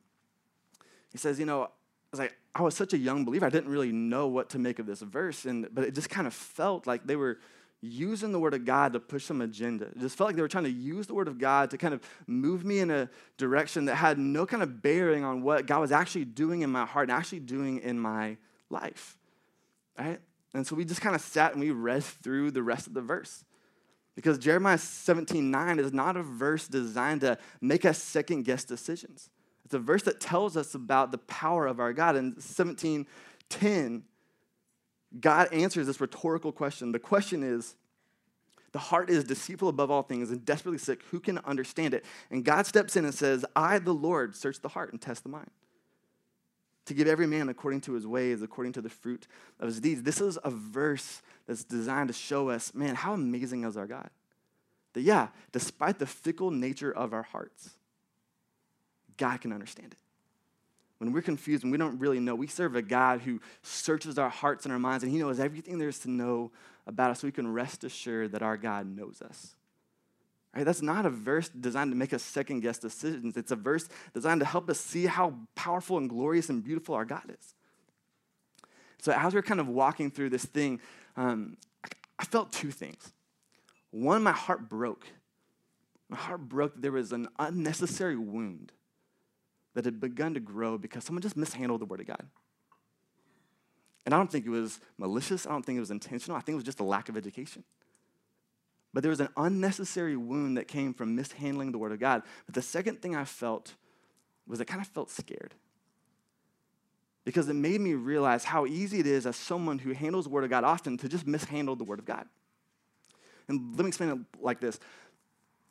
He 1.10 1.18
says, 1.18 1.38
You 1.38 1.46
know, 1.46 1.64
I 1.64 1.68
was 2.10 2.20
like, 2.20 2.36
I 2.54 2.62
was 2.62 2.74
such 2.74 2.92
a 2.92 2.98
young 2.98 3.24
believer. 3.24 3.46
I 3.46 3.50
didn't 3.50 3.70
really 3.70 3.92
know 3.92 4.26
what 4.26 4.50
to 4.50 4.58
make 4.58 4.78
of 4.78 4.86
this 4.86 5.00
verse. 5.00 5.46
And, 5.46 5.68
but 5.72 5.84
it 5.84 5.94
just 5.94 6.10
kind 6.10 6.26
of 6.26 6.34
felt 6.34 6.86
like 6.86 7.06
they 7.06 7.16
were 7.16 7.38
using 7.82 8.30
the 8.30 8.38
word 8.38 8.54
of 8.54 8.64
God 8.64 8.92
to 8.92 9.00
push 9.00 9.24
some 9.24 9.40
agenda. 9.40 9.86
It 9.86 9.98
just 9.98 10.16
felt 10.16 10.28
like 10.28 10.36
they 10.36 10.42
were 10.42 10.48
trying 10.48 10.64
to 10.64 10.70
use 10.70 11.08
the 11.08 11.14
word 11.14 11.26
of 11.26 11.38
God 11.38 11.70
to 11.72 11.78
kind 11.78 11.92
of 11.92 12.00
move 12.28 12.64
me 12.64 12.78
in 12.78 12.90
a 12.90 13.10
direction 13.36 13.86
that 13.86 13.96
had 13.96 14.18
no 14.18 14.46
kind 14.46 14.62
of 14.62 14.80
bearing 14.80 15.24
on 15.24 15.42
what 15.42 15.66
God 15.66 15.80
was 15.80 15.90
actually 15.90 16.24
doing 16.24 16.62
in 16.62 16.70
my 16.70 16.86
heart 16.86 17.08
and 17.08 17.18
actually 17.18 17.40
doing 17.40 17.80
in 17.80 17.98
my 17.98 18.36
life. 18.70 19.18
Right? 19.98 20.20
And 20.54 20.64
so 20.64 20.76
we 20.76 20.84
just 20.84 21.00
kind 21.00 21.16
of 21.16 21.20
sat 21.20 21.52
and 21.52 21.60
we 21.60 21.72
read 21.72 22.04
through 22.04 22.52
the 22.52 22.62
rest 22.62 22.86
of 22.86 22.94
the 22.94 23.02
verse. 23.02 23.44
Because 24.14 24.38
Jeremiah 24.38 24.78
17 24.78 25.50
9 25.50 25.78
is 25.78 25.92
not 25.92 26.16
a 26.16 26.22
verse 26.22 26.68
designed 26.68 27.22
to 27.22 27.38
make 27.60 27.84
us 27.84 28.00
second 28.00 28.44
guess 28.44 28.62
decisions. 28.62 29.30
It's 29.64 29.74
a 29.74 29.78
verse 29.78 30.02
that 30.02 30.20
tells 30.20 30.56
us 30.56 30.74
about 30.74 31.10
the 31.12 31.18
power 31.18 31.66
of 31.66 31.80
our 31.80 31.92
God. 31.92 32.14
In 32.16 32.38
17 32.38 33.06
10, 33.48 34.02
God 35.20 35.52
answers 35.52 35.86
this 35.86 36.00
rhetorical 36.00 36.52
question. 36.52 36.92
The 36.92 36.98
question 36.98 37.42
is, 37.42 37.74
the 38.72 38.78
heart 38.78 39.10
is 39.10 39.24
deceitful 39.24 39.68
above 39.68 39.90
all 39.90 40.02
things 40.02 40.30
and 40.30 40.44
desperately 40.44 40.78
sick. 40.78 41.02
Who 41.10 41.20
can 41.20 41.38
understand 41.38 41.92
it? 41.92 42.04
And 42.30 42.44
God 42.44 42.66
steps 42.66 42.96
in 42.96 43.04
and 43.04 43.14
says, 43.14 43.44
I, 43.54 43.78
the 43.78 43.92
Lord, 43.92 44.34
search 44.34 44.60
the 44.60 44.70
heart 44.70 44.92
and 44.92 45.00
test 45.00 45.22
the 45.24 45.28
mind 45.28 45.50
to 46.86 46.94
give 46.94 47.06
every 47.06 47.26
man 47.26 47.48
according 47.48 47.80
to 47.82 47.92
his 47.92 48.06
ways, 48.06 48.42
according 48.42 48.72
to 48.72 48.80
the 48.80 48.88
fruit 48.88 49.26
of 49.60 49.68
his 49.68 49.80
deeds. 49.80 50.02
This 50.02 50.20
is 50.20 50.38
a 50.42 50.50
verse 50.50 51.22
that's 51.46 51.64
designed 51.64 52.08
to 52.08 52.14
show 52.14 52.48
us, 52.48 52.74
man, 52.74 52.94
how 52.94 53.12
amazing 53.12 53.64
is 53.64 53.76
our 53.76 53.86
God. 53.86 54.10
That, 54.94 55.02
yeah, 55.02 55.28
despite 55.52 55.98
the 55.98 56.06
fickle 56.06 56.50
nature 56.50 56.92
of 56.92 57.12
our 57.12 57.22
hearts, 57.22 57.70
God 59.16 59.40
can 59.40 59.52
understand 59.52 59.92
it. 59.92 59.98
When 61.02 61.10
we're 61.10 61.20
confused 61.20 61.64
and 61.64 61.72
we 61.72 61.78
don't 61.78 61.98
really 61.98 62.20
know, 62.20 62.36
we 62.36 62.46
serve 62.46 62.76
a 62.76 62.80
God 62.80 63.22
who 63.22 63.40
searches 63.64 64.18
our 64.18 64.28
hearts 64.28 64.66
and 64.66 64.72
our 64.72 64.78
minds, 64.78 65.02
and 65.02 65.12
He 65.12 65.18
knows 65.18 65.40
everything 65.40 65.78
there 65.78 65.88
is 65.88 65.98
to 66.00 66.08
know 66.08 66.52
about 66.86 67.10
us, 67.10 67.18
so 67.18 67.26
we 67.26 67.32
can 67.32 67.52
rest 67.52 67.82
assured 67.82 68.30
that 68.30 68.42
our 68.42 68.56
God 68.56 68.86
knows 68.86 69.20
us. 69.20 69.56
Right? 70.54 70.64
That's 70.64 70.80
not 70.80 71.04
a 71.04 71.10
verse 71.10 71.48
designed 71.48 71.90
to 71.90 71.96
make 71.96 72.12
us 72.12 72.22
second 72.22 72.60
guess 72.60 72.78
decisions. 72.78 73.36
It's 73.36 73.50
a 73.50 73.56
verse 73.56 73.88
designed 74.14 74.42
to 74.42 74.46
help 74.46 74.70
us 74.70 74.78
see 74.78 75.06
how 75.06 75.34
powerful 75.56 75.98
and 75.98 76.08
glorious 76.08 76.48
and 76.50 76.62
beautiful 76.62 76.94
our 76.94 77.04
God 77.04 77.24
is. 77.36 77.54
So, 79.00 79.10
as 79.10 79.34
we're 79.34 79.42
kind 79.42 79.58
of 79.58 79.66
walking 79.66 80.08
through 80.08 80.30
this 80.30 80.44
thing, 80.44 80.80
um, 81.16 81.56
I 82.16 82.24
felt 82.26 82.52
two 82.52 82.70
things. 82.70 83.12
One, 83.90 84.22
my 84.22 84.30
heart 84.30 84.68
broke. 84.68 85.08
My 86.08 86.16
heart 86.16 86.48
broke 86.48 86.74
that 86.74 86.82
there 86.82 86.92
was 86.92 87.10
an 87.10 87.26
unnecessary 87.40 88.16
wound 88.16 88.70
that 89.74 89.84
had 89.84 90.00
begun 90.00 90.34
to 90.34 90.40
grow 90.40 90.78
because 90.78 91.04
someone 91.04 91.22
just 91.22 91.36
mishandled 91.36 91.80
the 91.80 91.86
Word 91.86 92.00
of 92.00 92.06
God. 92.06 92.26
And 94.04 94.14
I 94.14 94.18
don't 94.18 94.30
think 94.30 94.46
it 94.46 94.50
was 94.50 94.80
malicious, 94.98 95.46
I 95.46 95.50
don't 95.50 95.64
think 95.64 95.76
it 95.76 95.80
was 95.80 95.90
intentional, 95.90 96.36
I 96.36 96.40
think 96.40 96.54
it 96.54 96.56
was 96.56 96.64
just 96.64 96.80
a 96.80 96.84
lack 96.84 97.08
of 97.08 97.16
education. 97.16 97.64
But 98.92 99.02
there 99.02 99.10
was 99.10 99.20
an 99.20 99.28
unnecessary 99.36 100.16
wound 100.16 100.58
that 100.58 100.68
came 100.68 100.92
from 100.92 101.16
mishandling 101.16 101.72
the 101.72 101.78
Word 101.78 101.92
of 101.92 102.00
God. 102.00 102.22
But 102.46 102.54
the 102.54 102.62
second 102.62 103.00
thing 103.00 103.16
I 103.16 103.24
felt 103.24 103.74
was 104.46 104.60
I 104.60 104.64
kind 104.64 104.82
of 104.82 104.88
felt 104.88 105.10
scared. 105.10 105.54
Because 107.24 107.48
it 107.48 107.54
made 107.54 107.80
me 107.80 107.94
realize 107.94 108.44
how 108.44 108.66
easy 108.66 108.98
it 108.98 109.06
is 109.06 109.26
as 109.26 109.36
someone 109.36 109.78
who 109.78 109.92
handles 109.92 110.24
the 110.24 110.30
Word 110.30 110.44
of 110.44 110.50
God 110.50 110.64
often 110.64 110.98
to 110.98 111.08
just 111.08 111.26
mishandle 111.26 111.76
the 111.76 111.84
Word 111.84 112.00
of 112.00 112.04
God. 112.04 112.26
And 113.48 113.76
let 113.76 113.84
me 113.84 113.88
explain 113.88 114.10
it 114.10 114.18
like 114.42 114.60
this. 114.60 114.78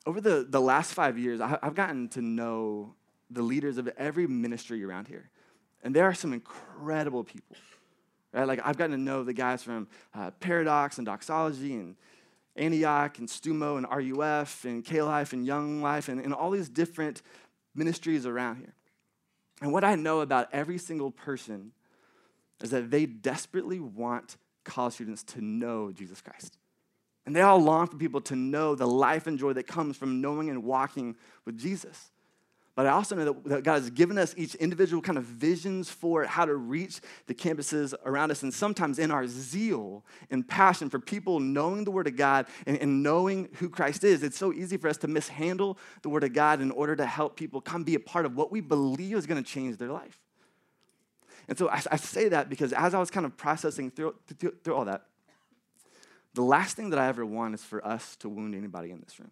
Over 0.05 0.19
the, 0.19 0.47
the 0.49 0.61
last 0.61 0.93
five 0.93 1.19
years, 1.19 1.41
I, 1.41 1.59
I've 1.61 1.75
gotten 1.75 2.07
to 2.09 2.21
know 2.21 2.95
the 3.31 3.41
leaders 3.41 3.77
of 3.77 3.87
every 3.97 4.27
ministry 4.27 4.83
around 4.83 5.07
here. 5.07 5.29
And 5.83 5.95
there 5.95 6.05
are 6.05 6.13
some 6.13 6.33
incredible 6.33 7.23
people. 7.23 7.55
Right? 8.33 8.47
Like 8.47 8.61
I've 8.63 8.77
gotten 8.77 8.91
to 8.91 9.01
know 9.01 9.23
the 9.23 9.33
guys 9.33 9.63
from 9.63 9.87
uh, 10.13 10.31
Paradox 10.39 10.97
and 10.97 11.05
Doxology 11.05 11.73
and 11.75 11.95
Antioch 12.55 13.17
and 13.19 13.27
Stumo 13.27 13.77
and 13.77 13.87
RUF 13.89 14.65
and 14.65 14.83
K 14.83 15.01
Life 15.01 15.33
and 15.33 15.45
Young 15.45 15.81
Life 15.81 16.09
and, 16.09 16.19
and 16.19 16.33
all 16.33 16.51
these 16.51 16.69
different 16.69 17.21
ministries 17.73 18.25
around 18.25 18.57
here. 18.57 18.73
And 19.61 19.71
what 19.71 19.83
I 19.83 19.95
know 19.95 20.21
about 20.21 20.49
every 20.51 20.77
single 20.77 21.11
person 21.11 21.71
is 22.61 22.71
that 22.71 22.91
they 22.91 23.05
desperately 23.05 23.79
want 23.79 24.37
college 24.63 24.93
students 24.93 25.23
to 25.23 25.41
know 25.41 25.91
Jesus 25.91 26.21
Christ. 26.21 26.57
And 27.25 27.35
they 27.35 27.41
all 27.41 27.59
long 27.59 27.87
for 27.87 27.97
people 27.97 28.21
to 28.21 28.35
know 28.35 28.75
the 28.75 28.87
life 28.87 29.27
and 29.27 29.37
joy 29.37 29.53
that 29.53 29.67
comes 29.67 29.97
from 29.97 30.21
knowing 30.21 30.49
and 30.49 30.63
walking 30.63 31.15
with 31.45 31.57
Jesus. 31.57 32.11
But 32.73 32.85
I 32.85 32.91
also 32.91 33.15
know 33.15 33.33
that 33.45 33.63
God 33.63 33.73
has 33.73 33.89
given 33.89 34.17
us 34.17 34.33
each 34.37 34.55
individual 34.55 35.01
kind 35.01 35.17
of 35.17 35.25
visions 35.25 35.89
for 35.89 36.23
how 36.23 36.45
to 36.45 36.55
reach 36.55 37.01
the 37.27 37.33
campuses 37.33 37.93
around 38.05 38.31
us. 38.31 38.43
And 38.43 38.53
sometimes 38.53 38.97
in 38.97 39.11
our 39.11 39.27
zeal 39.27 40.05
and 40.29 40.47
passion 40.47 40.89
for 40.89 40.97
people 40.97 41.41
knowing 41.41 41.83
the 41.83 41.91
Word 41.91 42.07
of 42.07 42.15
God 42.15 42.45
and, 42.65 42.77
and, 42.77 43.03
knowing 43.03 43.49
who 43.55 43.67
Christ 43.67 44.05
is, 44.05 44.23
it's 44.23 44.37
so 44.37 44.53
easy 44.53 44.77
for 44.77 44.87
us 44.87 44.97
to 44.97 45.09
mishandle 45.09 45.77
the 46.01 46.09
Word 46.09 46.23
of 46.23 46.31
God 46.31 46.61
in 46.61 46.71
order 46.71 46.95
to 46.95 47.05
help 47.05 47.35
people 47.35 47.59
come 47.59 47.83
be 47.83 47.95
a 47.95 47.99
part 47.99 48.25
of 48.25 48.37
what 48.37 48.53
we 48.53 48.61
believe 48.61 49.17
is 49.17 49.25
going 49.25 49.43
to 49.43 49.49
change 49.49 49.77
their 49.77 49.91
life. 49.91 50.19
And 51.49 51.57
so 51.57 51.67
I, 51.67 51.81
I, 51.91 51.97
say 51.97 52.29
that 52.29 52.49
because 52.49 52.71
as 52.71 52.93
I 52.93 52.99
was 52.99 53.11
kind 53.11 53.25
of 53.25 53.35
processing 53.35 53.91
through, 53.91 54.15
through, 54.39 54.55
through 54.63 54.75
all 54.75 54.85
that, 54.85 55.07
the 56.33 56.43
last 56.43 56.77
thing 56.77 56.91
that 56.91 56.99
I 56.99 57.07
ever 57.07 57.25
want 57.25 57.53
is 57.53 57.63
for 57.63 57.85
us 57.85 58.15
to 58.17 58.29
wound 58.29 58.55
anybody 58.55 58.91
in 58.91 59.01
this 59.01 59.19
room. 59.19 59.31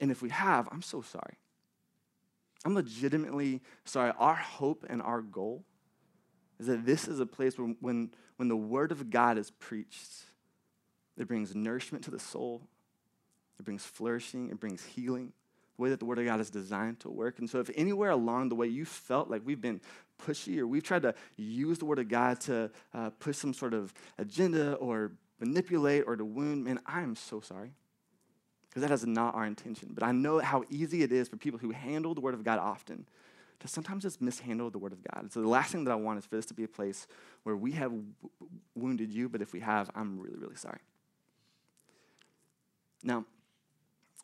And 0.00 0.10
if 0.12 0.22
we 0.22 0.30
have, 0.30 0.68
I'm 0.70 0.82
so 0.82 1.02
sorry. 1.02 1.38
I'm 2.64 2.74
legitimately 2.74 3.60
sorry. 3.84 4.12
Our 4.18 4.34
hope 4.34 4.86
and 4.88 5.02
our 5.02 5.20
goal 5.20 5.64
is 6.60 6.66
that 6.66 6.86
this 6.86 7.08
is 7.08 7.20
a 7.20 7.26
place 7.26 7.58
where 7.58 7.74
when, 7.80 8.12
when 8.36 8.48
the 8.48 8.56
word 8.56 8.92
of 8.92 9.10
God 9.10 9.36
is 9.38 9.50
preached, 9.50 10.24
it 11.16 11.26
brings 11.26 11.54
nourishment 11.54 12.04
to 12.04 12.10
the 12.10 12.18
soul, 12.18 12.62
it 13.58 13.64
brings 13.64 13.84
flourishing, 13.84 14.48
it 14.50 14.60
brings 14.60 14.84
healing, 14.84 15.32
the 15.76 15.82
way 15.82 15.90
that 15.90 15.98
the 15.98 16.04
word 16.04 16.18
of 16.18 16.24
God 16.24 16.40
is 16.40 16.50
designed 16.50 17.00
to 17.00 17.10
work. 17.10 17.38
And 17.38 17.50
so, 17.50 17.58
if 17.58 17.70
anywhere 17.74 18.10
along 18.10 18.48
the 18.48 18.54
way 18.54 18.68
you 18.68 18.84
felt 18.84 19.28
like 19.28 19.42
we've 19.44 19.60
been 19.60 19.80
pushy 20.24 20.58
or 20.58 20.66
we've 20.66 20.84
tried 20.84 21.02
to 21.02 21.14
use 21.36 21.78
the 21.78 21.84
word 21.84 21.98
of 21.98 22.08
God 22.08 22.40
to 22.42 22.70
uh, 22.94 23.10
push 23.10 23.36
some 23.36 23.52
sort 23.52 23.74
of 23.74 23.92
agenda 24.18 24.74
or 24.74 25.12
manipulate 25.40 26.04
or 26.06 26.16
to 26.16 26.24
wound, 26.24 26.64
man, 26.64 26.80
I 26.86 27.02
am 27.02 27.16
so 27.16 27.40
sorry 27.40 27.72
because 28.72 28.88
that 28.88 28.94
is 28.94 29.04
not 29.04 29.34
our 29.34 29.44
intention. 29.44 29.90
But 29.92 30.02
I 30.02 30.12
know 30.12 30.38
how 30.38 30.64
easy 30.70 31.02
it 31.02 31.12
is 31.12 31.28
for 31.28 31.36
people 31.36 31.58
who 31.58 31.72
handle 31.72 32.14
the 32.14 32.22
Word 32.22 32.32
of 32.32 32.42
God 32.42 32.58
often 32.58 33.06
to 33.60 33.68
sometimes 33.68 34.02
just 34.02 34.22
mishandle 34.22 34.70
the 34.70 34.78
Word 34.78 34.92
of 34.92 35.04
God. 35.12 35.30
So 35.30 35.42
the 35.42 35.48
last 35.48 35.72
thing 35.72 35.84
that 35.84 35.90
I 35.92 35.94
want 35.94 36.18
is 36.18 36.24
for 36.24 36.36
this 36.36 36.46
to 36.46 36.54
be 36.54 36.64
a 36.64 36.68
place 36.68 37.06
where 37.42 37.54
we 37.54 37.72
have 37.72 37.90
w- 37.90 38.06
wounded 38.74 39.12
you, 39.12 39.28
but 39.28 39.42
if 39.42 39.52
we 39.52 39.60
have, 39.60 39.90
I'm 39.94 40.18
really, 40.18 40.38
really 40.38 40.56
sorry. 40.56 40.78
Now, 43.02 43.26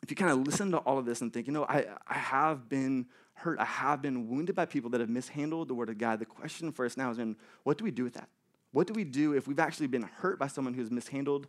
if 0.01 0.09
you 0.09 0.15
kind 0.15 0.31
of 0.31 0.39
listen 0.39 0.71
to 0.71 0.77
all 0.79 0.97
of 0.97 1.05
this 1.05 1.21
and 1.21 1.31
think, 1.31 1.45
you 1.45 1.53
know, 1.53 1.65
I, 1.65 1.85
I 2.07 2.15
have 2.15 2.67
been 2.69 3.05
hurt, 3.33 3.59
I 3.59 3.65
have 3.65 4.01
been 4.01 4.29
wounded 4.29 4.55
by 4.55 4.65
people 4.65 4.89
that 4.91 4.99
have 4.99 5.09
mishandled 5.09 5.67
the 5.67 5.75
Word 5.75 5.89
of 5.89 5.99
God, 5.99 6.17
the 6.19 6.25
question 6.25 6.71
for 6.71 6.85
us 6.85 6.97
now 6.97 7.11
is, 7.11 7.17
then, 7.17 7.35
what 7.63 7.77
do 7.77 7.83
we 7.83 7.91
do 7.91 8.03
with 8.03 8.15
that? 8.15 8.29
What 8.71 8.87
do 8.87 8.93
we 8.93 9.03
do 9.03 9.33
if 9.33 9.47
we've 9.47 9.59
actually 9.59 9.87
been 9.87 10.01
hurt 10.01 10.39
by 10.39 10.47
someone 10.47 10.73
who's 10.73 10.89
mishandled 10.89 11.45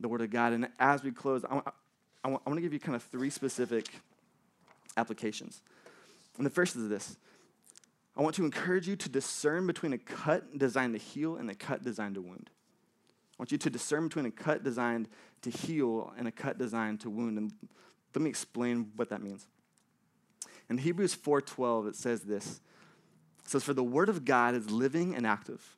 the 0.00 0.08
Word 0.08 0.22
of 0.22 0.30
God? 0.30 0.54
And 0.54 0.68
as 0.78 1.04
we 1.04 1.10
close, 1.10 1.44
I, 1.44 1.60
I 2.24 2.28
want, 2.28 2.42
I 2.46 2.50
want 2.50 2.58
to 2.58 2.62
give 2.62 2.72
you 2.72 2.80
kind 2.80 2.94
of 2.96 3.02
three 3.02 3.30
specific 3.30 3.88
applications. 4.96 5.62
And 6.36 6.46
the 6.46 6.50
first 6.50 6.76
is 6.76 6.88
this 6.88 7.16
I 8.16 8.22
want 8.22 8.34
to 8.36 8.44
encourage 8.44 8.86
you 8.86 8.96
to 8.96 9.08
discern 9.08 9.66
between 9.66 9.92
a 9.92 9.98
cut 9.98 10.58
designed 10.58 10.94
to 10.94 10.98
heal 10.98 11.36
and 11.36 11.50
a 11.50 11.54
cut 11.54 11.82
designed 11.82 12.16
to 12.16 12.20
wound. 12.20 12.50
I 13.38 13.42
want 13.42 13.52
you 13.52 13.58
to 13.58 13.70
discern 13.70 14.08
between 14.08 14.26
a 14.26 14.30
cut 14.30 14.62
designed 14.62 15.08
to 15.42 15.50
heal 15.50 16.12
and 16.18 16.28
a 16.28 16.32
cut 16.32 16.58
designed 16.58 17.00
to 17.00 17.10
wound. 17.10 17.38
And 17.38 17.52
let 18.14 18.22
me 18.22 18.30
explain 18.30 18.92
what 18.96 19.08
that 19.08 19.22
means. 19.22 19.46
In 20.68 20.78
Hebrews 20.78 21.14
4:12 21.14 21.88
it 21.88 21.96
says 21.96 22.22
this. 22.22 22.60
It 23.44 23.48
says 23.48 23.64
for 23.64 23.74
the 23.74 23.82
word 23.82 24.08
of 24.08 24.24
God 24.24 24.54
is 24.54 24.70
living 24.70 25.14
and 25.16 25.26
active, 25.26 25.76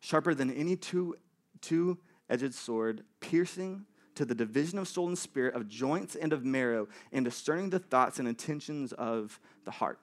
sharper 0.00 0.34
than 0.34 0.50
any 0.50 0.76
two 0.76 1.16
two-edged 1.60 2.54
sword, 2.54 3.04
piercing 3.20 3.86
to 4.14 4.24
the 4.24 4.34
division 4.34 4.78
of 4.78 4.88
soul 4.88 5.08
and 5.08 5.18
spirit, 5.18 5.54
of 5.54 5.68
joints 5.68 6.14
and 6.14 6.32
of 6.32 6.44
marrow, 6.44 6.88
and 7.12 7.24
discerning 7.24 7.70
the 7.70 7.78
thoughts 7.78 8.18
and 8.18 8.28
intentions 8.28 8.92
of 8.92 9.38
the 9.64 9.70
heart. 9.70 9.98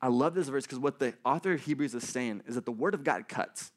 I 0.00 0.08
love 0.08 0.34
this 0.34 0.48
verse 0.48 0.64
because 0.64 0.78
what 0.78 0.98
the 0.98 1.14
author 1.24 1.54
of 1.54 1.62
Hebrews 1.62 1.94
is 1.94 2.06
saying 2.06 2.42
is 2.46 2.54
that 2.54 2.64
the 2.64 2.72
word 2.72 2.94
of 2.94 3.02
God 3.02 3.28
cuts. 3.28 3.72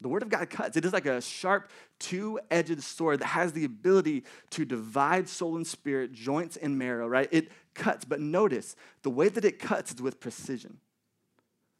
The 0.00 0.08
word 0.08 0.22
of 0.22 0.28
God 0.28 0.50
cuts. 0.50 0.76
It 0.76 0.84
is 0.84 0.92
like 0.92 1.06
a 1.06 1.22
sharp, 1.22 1.70
two 1.98 2.38
edged 2.50 2.82
sword 2.82 3.20
that 3.20 3.26
has 3.26 3.52
the 3.52 3.64
ability 3.64 4.24
to 4.50 4.66
divide 4.66 5.28
soul 5.28 5.56
and 5.56 5.66
spirit, 5.66 6.12
joints 6.12 6.56
and 6.56 6.78
marrow, 6.78 7.08
right? 7.08 7.28
It 7.30 7.50
cuts. 7.72 8.04
But 8.04 8.20
notice 8.20 8.76
the 9.02 9.08
way 9.08 9.30
that 9.30 9.46
it 9.46 9.58
cuts 9.58 9.94
is 9.94 10.02
with 10.02 10.20
precision. 10.20 10.78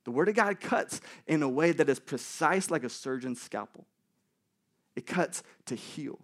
The 0.05 0.11
word 0.11 0.29
of 0.29 0.37
God 0.37 0.61
cuts 0.61 1.01
in 1.27 1.43
a 1.43 1.49
way 1.49 1.73
that 1.73 1.89
is 1.89 1.99
precise 1.99 2.71
like 2.71 2.85
a 2.85 2.89
surgeon's 2.89 3.43
scalpel. 3.43 3.87
It 4.97 5.07
cuts 5.07 5.43
to 5.67 5.75
heal. 5.75 6.19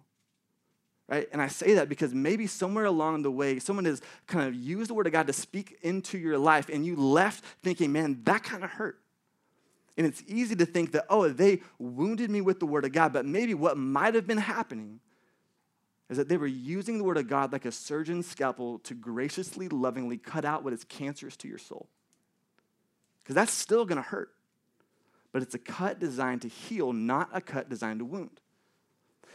Right? 1.07 1.27
And 1.33 1.41
I 1.41 1.47
say 1.47 1.73
that 1.73 1.89
because 1.89 2.13
maybe 2.13 2.47
somewhere 2.47 2.85
along 2.85 3.23
the 3.23 3.31
way, 3.31 3.59
someone 3.59 3.83
has 3.83 4.01
kind 4.27 4.47
of 4.47 4.55
used 4.55 4.89
the 4.89 4.93
word 4.93 5.07
of 5.07 5.13
God 5.13 5.27
to 5.27 5.33
speak 5.33 5.77
into 5.81 6.17
your 6.17 6.37
life, 6.37 6.69
and 6.69 6.85
you 6.85 6.95
left 6.95 7.43
thinking, 7.61 7.91
man, 7.91 8.21
that 8.23 8.43
kind 8.43 8.63
of 8.63 8.69
hurt. 8.69 8.97
And 9.97 10.07
it's 10.07 10.23
easy 10.25 10.55
to 10.55 10.65
think 10.65 10.93
that, 10.93 11.05
oh, 11.09 11.27
they 11.27 11.61
wounded 11.77 12.29
me 12.29 12.39
with 12.39 12.61
the 12.61 12.65
word 12.65 12.85
of 12.85 12.93
God, 12.93 13.11
but 13.11 13.25
maybe 13.25 13.53
what 13.53 13.77
might 13.77 14.15
have 14.15 14.25
been 14.25 14.37
happening 14.37 15.01
is 16.09 16.17
that 16.17 16.29
they 16.29 16.37
were 16.37 16.47
using 16.47 16.97
the 16.97 17.03
word 17.03 17.17
of 17.17 17.27
God 17.27 17.51
like 17.51 17.65
a 17.65 17.71
surgeon's 17.71 18.27
scalpel 18.27 18.79
to 18.79 18.93
graciously, 18.93 19.69
lovingly 19.69 20.17
cut 20.17 20.45
out 20.45 20.63
what 20.63 20.73
is 20.73 20.83
cancerous 20.85 21.35
to 21.37 21.47
your 21.47 21.57
soul. 21.57 21.87
Because 23.23 23.35
that's 23.35 23.53
still 23.53 23.85
gonna 23.85 24.01
hurt. 24.01 24.33
But 25.31 25.41
it's 25.41 25.55
a 25.55 25.59
cut 25.59 25.99
designed 25.99 26.41
to 26.41 26.47
heal, 26.47 26.91
not 26.91 27.29
a 27.33 27.39
cut 27.39 27.69
designed 27.69 27.99
to 27.99 28.05
wound. 28.05 28.39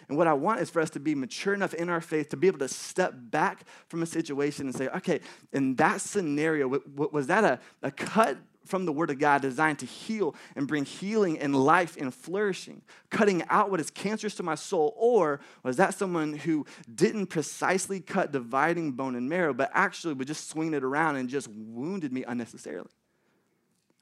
And 0.08 0.16
what 0.16 0.26
I 0.26 0.34
want 0.34 0.60
is 0.60 0.70
for 0.70 0.80
us 0.80 0.90
to 0.90 1.00
be 1.00 1.14
mature 1.14 1.54
enough 1.54 1.74
in 1.74 1.88
our 1.88 2.00
faith 2.00 2.28
to 2.28 2.36
be 2.36 2.46
able 2.46 2.60
to 2.60 2.68
step 2.68 3.12
back 3.16 3.64
from 3.88 4.02
a 4.02 4.06
situation 4.06 4.66
and 4.66 4.74
say, 4.74 4.88
okay, 4.88 5.20
in 5.52 5.74
that 5.76 6.00
scenario, 6.00 6.68
was 6.68 7.26
that 7.26 7.44
a, 7.44 7.58
a 7.82 7.90
cut 7.90 8.38
from 8.66 8.84
the 8.84 8.92
Word 8.92 9.10
of 9.10 9.18
God 9.18 9.42
designed 9.42 9.78
to 9.78 9.86
heal 9.86 10.34
and 10.54 10.66
bring 10.66 10.84
healing 10.84 11.38
and 11.38 11.54
life 11.54 11.96
and 11.96 12.12
flourishing, 12.12 12.82
cutting 13.10 13.42
out 13.48 13.70
what 13.70 13.80
is 13.80 13.90
cancerous 13.90 14.34
to 14.36 14.42
my 14.42 14.54
soul? 14.54 14.94
Or 14.96 15.40
was 15.62 15.76
that 15.76 15.94
someone 15.94 16.34
who 16.34 16.66
didn't 16.92 17.26
precisely 17.26 18.00
cut 18.00 18.32
dividing 18.32 18.92
bone 18.92 19.14
and 19.14 19.28
marrow, 19.28 19.54
but 19.54 19.70
actually 19.72 20.14
would 20.14 20.26
just 20.26 20.50
swing 20.50 20.74
it 20.74 20.84
around 20.84 21.16
and 21.16 21.28
just 21.28 21.48
wounded 21.48 22.12
me 22.12 22.24
unnecessarily? 22.24 22.90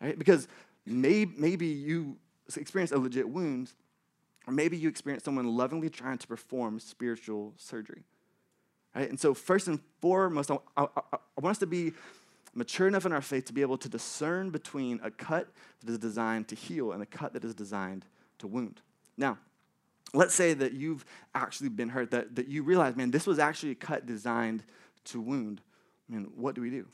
Right? 0.01 0.19
Because 0.19 0.49
maybe, 0.85 1.33
maybe 1.37 1.67
you 1.67 2.17
experienced 2.57 2.93
a 2.93 2.99
legit 2.99 3.29
wound, 3.29 3.71
or 4.47 4.53
maybe 4.53 4.77
you 4.77 4.89
experienced 4.89 5.25
someone 5.25 5.47
lovingly 5.47 5.91
trying 5.91 6.19
to 6.19 6.27
perform 6.27 6.79
spiritual 6.79 7.55
surgery. 7.57 8.05
Right? 8.95 9.09
And 9.09 9.19
so, 9.19 9.35
first 9.35 9.69
and 9.69 9.81
foremost, 10.01 10.51
I, 10.51 10.59
I, 10.77 10.87
I 11.05 11.41
want 11.41 11.53
us 11.53 11.59
to 11.59 11.67
be 11.67 11.93
mature 12.55 12.87
enough 12.87 13.07
in 13.07 13.13
our 13.13 13.23
faith 13.23 13.47
to 13.47 13.53
be 13.53 13.63
able 13.63 13.79
to 13.79 13.89
discern 13.89 14.51
between 14.51 15.01
a 15.03 15.11
cut 15.11 15.49
that 15.81 15.91
is 15.91 15.99
designed 15.99 16.49
to 16.49 16.55
heal 16.55 16.93
and 16.93 17.03
a 17.03 17.07
cut 17.07 17.33
that 17.33 17.45
is 17.45 17.55
designed 17.55 18.05
to 18.39 18.47
wound. 18.47 18.81
Now, 19.17 19.39
let's 20.13 20.35
say 20.35 20.55
that 20.55 20.73
you've 20.73 21.05
actually 21.35 21.71
been 21.71 21.89
hurt, 21.89 22.11
that, 22.13 22.37
that 22.37 22.49
you 22.49 22.63
realize, 22.63 22.95
man, 22.97 23.11
this 23.11 23.27
was 23.27 23.39
actually 23.39 23.73
a 23.73 23.77
cut 23.77 24.07
designed 24.07 24.63
to 25.07 25.21
wound. 25.21 25.61
I 26.09 26.15
mean, 26.15 26.31
what 26.37 26.55
do 26.55 26.61
we 26.61 26.71
do? 26.71 26.87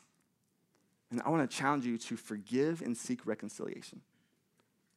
And 1.11 1.21
I 1.25 1.29
want 1.29 1.49
to 1.49 1.57
challenge 1.57 1.85
you 1.85 1.99
to 1.99 2.17
forgive 2.17 2.83
and 2.83 2.97
seek 2.97 3.27
reconciliation. 3.27 4.01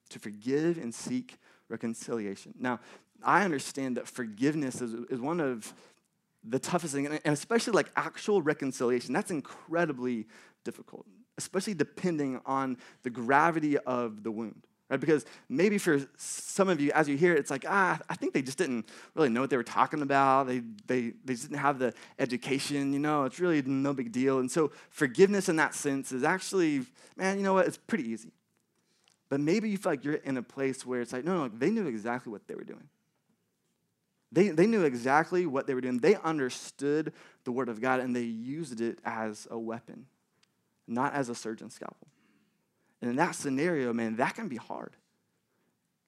To 0.10 0.20
forgive 0.20 0.78
and 0.78 0.94
seek 0.94 1.40
reconciliation. 1.74 2.54
Now, 2.60 2.80
I 3.24 3.44
understand 3.44 3.98
that 3.98 4.08
forgiveness 4.08 4.82
is, 4.82 4.94
is 5.10 5.20
one 5.20 5.40
of 5.40 5.74
the 6.44 6.60
toughest 6.60 6.94
thing, 6.94 7.08
and 7.08 7.20
especially 7.26 7.74
like 7.74 7.90
actual 7.96 8.42
reconciliation, 8.42 9.14
that's 9.14 9.32
incredibly 9.32 10.28
difficult, 10.64 11.06
especially 11.38 11.74
depending 11.74 12.40
on 12.46 12.78
the 13.04 13.10
gravity 13.10 13.78
of 13.80 14.24
the 14.24 14.32
wound. 14.32 14.62
Right? 14.90 15.00
Because 15.00 15.26
maybe 15.50 15.78
for 15.78 15.96
some 16.18 16.70
of 16.70 16.80
you, 16.82 16.92
as 16.92 17.08
you 17.08 17.18
hear 17.18 17.34
it, 17.34 17.40
it's 17.40 17.50
like, 17.50 17.66
ah, 17.68 17.98
I 18.10 18.16
think 18.16 18.34
they 18.34 18.42
just 18.42 18.58
didn't 18.58 18.88
really 19.16 19.30
know 19.30 19.42
what 19.42 19.50
they 19.50 19.58
were 19.58 19.64
talking 19.64 20.02
about. 20.02 20.48
They, 20.48 20.62
they, 20.86 21.14
they 21.24 21.34
just 21.34 21.44
didn't 21.44 21.62
have 21.62 21.80
the 21.80 21.94
education, 22.20 22.94
you 22.94 23.00
know, 23.00 23.24
it's 23.24 23.40
really 23.40 23.62
no 23.62 23.94
big 23.94 24.12
deal. 24.12 24.40
And 24.40 24.52
so 24.52 24.72
forgiveness 24.90 25.50
in 25.50 25.56
that 25.56 25.74
sense 25.74 26.12
is 26.12 26.24
actually, 26.24 26.86
man, 27.16 27.38
you 27.38 27.44
know 27.44 27.54
what, 27.54 27.66
it's 27.68 27.78
pretty 27.78 28.08
easy. 28.10 28.32
But 29.30 29.40
maybe 29.40 29.70
you 29.70 29.78
feel 29.78 29.92
like 29.92 30.04
you're 30.04 30.16
in 30.16 30.38
a 30.38 30.44
place 30.44 30.86
where 30.86 31.02
it's 31.02 31.14
like, 31.14 31.26
no, 31.26 31.48
no, 31.48 31.48
they 31.48 31.70
knew 31.70 31.88
exactly 31.88 32.32
what 32.32 32.48
they 32.48 32.56
were 32.56 32.64
doing. 32.64 32.90
They, 34.32 34.50
they 34.50 34.66
knew 34.66 34.84
exactly 34.84 35.46
what 35.46 35.68
they 35.68 35.74
were 35.74 35.82
doing. 35.82 36.00
They 36.00 36.16
understood 36.16 37.14
the 37.44 37.52
word 37.52 37.70
of 37.70 37.80
God 37.82 38.00
and 38.00 38.16
they 38.16 38.22
used 38.24 38.82
it 38.82 39.00
as 39.06 39.48
a 39.52 39.58
weapon, 39.58 40.08
not 40.88 41.14
as 41.14 41.30
a 41.30 41.36
surgeon's 41.36 41.76
scalpel. 41.76 42.08
And 43.02 43.12
in 43.12 43.16
that 43.18 43.36
scenario, 43.36 43.94
man, 43.94 44.16
that 44.16 44.34
can 44.34 44.48
be 44.48 44.56
hard. 44.56 44.96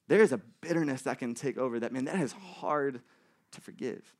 There 0.08 0.22
is 0.22 0.32
a 0.32 0.38
bitterness 0.60 1.02
that 1.02 1.18
can 1.18 1.34
take 1.34 1.58
over 1.58 1.80
that, 1.80 1.92
man, 1.92 2.04
that 2.06 2.20
is 2.20 2.32
hard 2.32 3.00
to 3.52 3.60
forgive. 3.60 4.14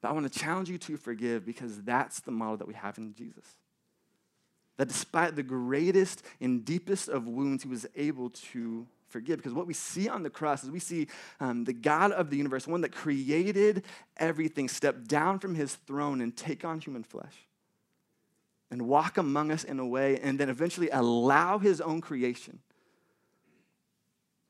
But 0.00 0.08
I 0.08 0.12
want 0.12 0.30
to 0.32 0.38
challenge 0.38 0.70
you 0.70 0.78
to 0.78 0.96
forgive 0.96 1.44
because 1.44 1.82
that's 1.82 2.20
the 2.20 2.30
model 2.30 2.56
that 2.58 2.68
we 2.68 2.74
have 2.74 2.96
in 2.98 3.14
Jesus. 3.14 3.44
That 4.80 4.88
despite 4.88 5.36
the 5.36 5.42
greatest 5.42 6.22
and 6.40 6.64
deepest 6.64 7.10
of 7.10 7.28
wounds, 7.28 7.64
he 7.64 7.68
was 7.68 7.84
able 7.96 8.30
to 8.30 8.86
forgive. 9.10 9.36
Because 9.36 9.52
what 9.52 9.66
we 9.66 9.74
see 9.74 10.08
on 10.08 10.22
the 10.22 10.30
cross 10.30 10.64
is 10.64 10.70
we 10.70 10.78
see 10.78 11.08
um, 11.38 11.64
the 11.64 11.74
God 11.74 12.12
of 12.12 12.30
the 12.30 12.38
universe, 12.38 12.66
one 12.66 12.80
that 12.80 12.90
created 12.90 13.84
everything, 14.16 14.70
step 14.70 15.04
down 15.04 15.38
from 15.38 15.54
his 15.54 15.74
throne 15.74 16.22
and 16.22 16.34
take 16.34 16.64
on 16.64 16.80
human 16.80 17.02
flesh 17.02 17.34
and 18.70 18.88
walk 18.88 19.18
among 19.18 19.52
us 19.52 19.64
in 19.64 19.78
a 19.80 19.86
way, 19.86 20.18
and 20.18 20.40
then 20.40 20.48
eventually 20.48 20.88
allow 20.88 21.58
his 21.58 21.82
own 21.82 22.00
creation 22.00 22.60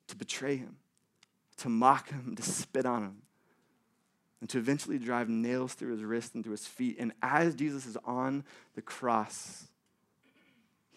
to 0.07 0.15
betray 0.15 0.59
him, 0.59 0.77
to 1.57 1.69
mock 1.69 2.09
him, 2.09 2.37
to 2.37 2.43
spit 2.45 2.87
on 2.87 3.03
him, 3.03 3.17
and 4.41 4.49
to 4.49 4.59
eventually 4.59 5.01
drive 5.01 5.29
nails 5.29 5.75
through 5.75 5.91
his 5.91 6.05
wrists 6.05 6.37
and 6.37 6.45
through 6.45 6.53
his 6.53 6.69
feet. 6.69 6.99
And 7.01 7.15
as 7.21 7.57
Jesus 7.57 7.85
is 7.85 7.97
on 8.05 8.45
the 8.77 8.83
cross, 8.83 9.67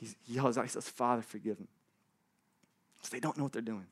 he 0.03 0.33
yells 0.33 0.57
out, 0.57 0.65
he 0.65 0.69
says, 0.69 0.89
Father, 0.89 1.21
forgive 1.21 1.57
them 1.57 1.67
because 2.97 3.09
they 3.09 3.19
don't 3.19 3.37
know 3.37 3.43
what 3.43 3.53
they're 3.53 3.61
doing. 3.61 3.85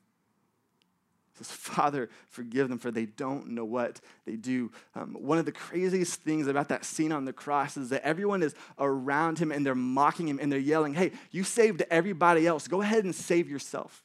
He 1.32 1.38
says, 1.38 1.50
Father, 1.50 2.10
forgive 2.28 2.68
them, 2.68 2.78
for 2.78 2.90
they 2.90 3.06
don't 3.06 3.48
know 3.48 3.64
what 3.64 4.00
they 4.26 4.36
do. 4.36 4.70
Um, 4.94 5.16
one 5.18 5.38
of 5.38 5.46
the 5.46 5.52
craziest 5.52 6.20
things 6.20 6.46
about 6.46 6.68
that 6.68 6.84
scene 6.84 7.12
on 7.12 7.24
the 7.24 7.32
cross 7.32 7.76
is 7.76 7.88
that 7.88 8.02
everyone 8.02 8.42
is 8.42 8.54
around 8.78 9.38
him 9.38 9.50
and 9.50 9.64
they're 9.64 9.74
mocking 9.74 10.28
him 10.28 10.38
and 10.40 10.52
they're 10.52 10.58
yelling, 10.58 10.94
Hey, 10.94 11.12
you 11.30 11.44
saved 11.44 11.82
everybody 11.90 12.46
else. 12.46 12.68
Go 12.68 12.82
ahead 12.82 13.04
and 13.04 13.14
save 13.14 13.48
yourself. 13.48 14.04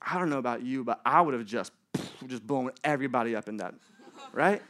I 0.00 0.18
don't 0.18 0.30
know 0.30 0.38
about 0.38 0.62
you, 0.62 0.84
but 0.84 1.00
I 1.04 1.20
would 1.20 1.34
have 1.34 1.44
just, 1.44 1.72
just 2.26 2.46
blown 2.46 2.70
everybody 2.84 3.34
up 3.34 3.48
in 3.48 3.58
that, 3.58 3.74
right? 4.32 4.62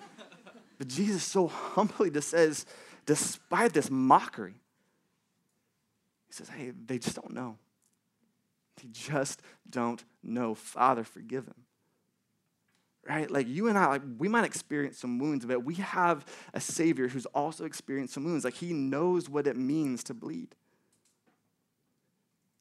But 0.78 0.88
Jesus 0.88 1.22
so 1.22 1.48
humbly 1.48 2.10
just 2.10 2.30
says, 2.30 2.64
despite 3.04 3.72
this 3.72 3.90
mockery, 3.90 4.54
he 6.28 6.32
says, 6.32 6.48
Hey, 6.48 6.72
they 6.86 6.98
just 6.98 7.16
don't 7.16 7.32
know. 7.32 7.56
They 8.76 8.88
just 8.92 9.42
don't 9.68 10.04
know. 10.22 10.54
Father, 10.54 11.02
forgive 11.02 11.46
them. 11.46 11.64
Right? 13.08 13.30
Like 13.30 13.48
you 13.48 13.68
and 13.68 13.78
I, 13.78 13.86
like 13.86 14.02
we 14.18 14.28
might 14.28 14.44
experience 14.44 14.98
some 14.98 15.18
wounds, 15.18 15.44
but 15.46 15.64
we 15.64 15.76
have 15.76 16.26
a 16.52 16.60
Savior 16.60 17.08
who's 17.08 17.26
also 17.26 17.64
experienced 17.64 18.14
some 18.14 18.24
wounds. 18.24 18.44
Like 18.44 18.54
he 18.54 18.72
knows 18.72 19.28
what 19.28 19.46
it 19.46 19.56
means 19.56 20.04
to 20.04 20.14
bleed. 20.14 20.54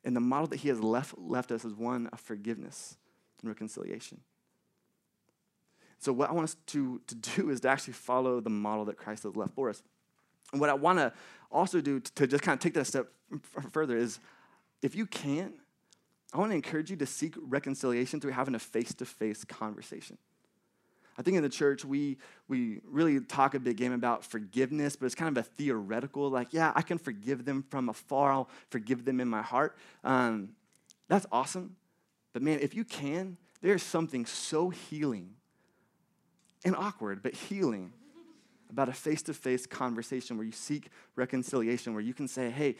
And 0.06 0.16
the 0.16 0.22
model 0.22 0.48
that 0.48 0.58
he 0.58 0.70
has 0.70 0.80
left, 0.80 1.18
left 1.18 1.52
us 1.52 1.66
is 1.66 1.74
one 1.74 2.08
of 2.08 2.20
forgiveness 2.22 2.98
and 3.42 3.50
reconciliation. 3.50 4.22
So, 6.00 6.14
what 6.14 6.30
I 6.30 6.34
want 6.34 6.46
us 6.46 6.56
to, 6.68 7.02
to 7.08 7.16
do 7.16 7.50
is 7.50 7.60
to 7.62 7.70
actually 7.70 7.94
follow 7.94 8.40
the 8.40 8.50
model 8.50 8.86
that 8.86 8.98
Christ 8.98 9.24
has 9.24 9.36
left 9.36 9.54
for 9.54 9.70
us. 9.70 9.84
And 10.52 10.62
what 10.62 10.70
I 10.70 10.74
want 10.74 11.00
to 11.00 11.14
also 11.52 11.82
do 11.82 12.00
to, 12.00 12.28
just 12.28 12.44
kind 12.44 12.56
of 12.56 12.62
take 12.62 12.74
that 12.74 12.86
step 12.86 13.08
further 13.72 13.98
is 13.98 14.20
if 14.82 14.96
you 14.96 15.06
can't, 15.06 15.54
I 16.34 16.38
want 16.38 16.52
to 16.52 16.56
encourage 16.56 16.90
you 16.90 16.98
to 16.98 17.06
seek 17.06 17.36
reconciliation 17.38 18.20
through 18.20 18.32
having 18.32 18.56
a 18.56 18.60
face 18.60 18.94
to 18.96 19.06
face 19.06 19.44
conversation. 19.44 20.18
I 21.18 21.24
think 21.24 21.36
in 21.36 21.42
the 21.42 21.50
church, 21.50 21.84
we, 21.84 22.18
we 22.48 22.80
really 22.86 23.20
talk 23.20 23.56
a 23.56 23.60
big 23.60 23.78
game 23.78 23.92
about 23.92 24.24
forgiveness, 24.24 24.96
but 24.96 25.08
it's 25.08 25.16
kind 25.16 25.36
of 25.36 25.44
a 25.44 25.48
theoretical, 25.48 26.30
like, 26.30 26.54
yeah, 26.54 26.72
I 26.76 26.84
can 26.84 27.00
forgive 27.00 27.44
them 27.44 27.66
from 27.70 27.90
afar, 27.90 28.32
I'll 28.32 28.50
forgive 28.70 29.04
them 29.04 29.20
in 29.20 29.28
my 29.28 29.42
heart. 29.42 29.76
Um, 30.04 30.50
that's 31.08 31.26
awesome. 31.32 31.76
But 32.34 32.44
man, 32.44 32.60
if 32.62 32.76
you 32.76 32.84
can, 32.84 33.38
there's 33.62 33.82
something 33.82 34.28
so 34.28 34.70
healing 34.70 35.32
and 36.64 36.76
awkward, 36.76 37.24
but 37.24 37.34
healing 37.34 37.94
about 38.70 38.90
a 38.90 38.94
face 38.94 39.22
to 39.24 39.34
face 39.34 39.66
conversation 39.66 40.38
where 40.38 40.46
you 40.46 40.52
seek 40.52 40.90
reconciliation, 41.16 41.94
where 41.94 42.02
you 42.02 42.14
can 42.14 42.28
say, 42.28 42.50
hey, 42.50 42.76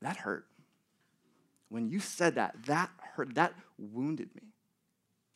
that 0.00 0.18
hurt. 0.18 0.46
When 1.68 1.88
you 1.88 2.00
said 2.00 2.36
that, 2.36 2.56
that 2.66 2.90
hurt, 3.14 3.34
that 3.34 3.52
wounded 3.78 4.34
me. 4.34 4.42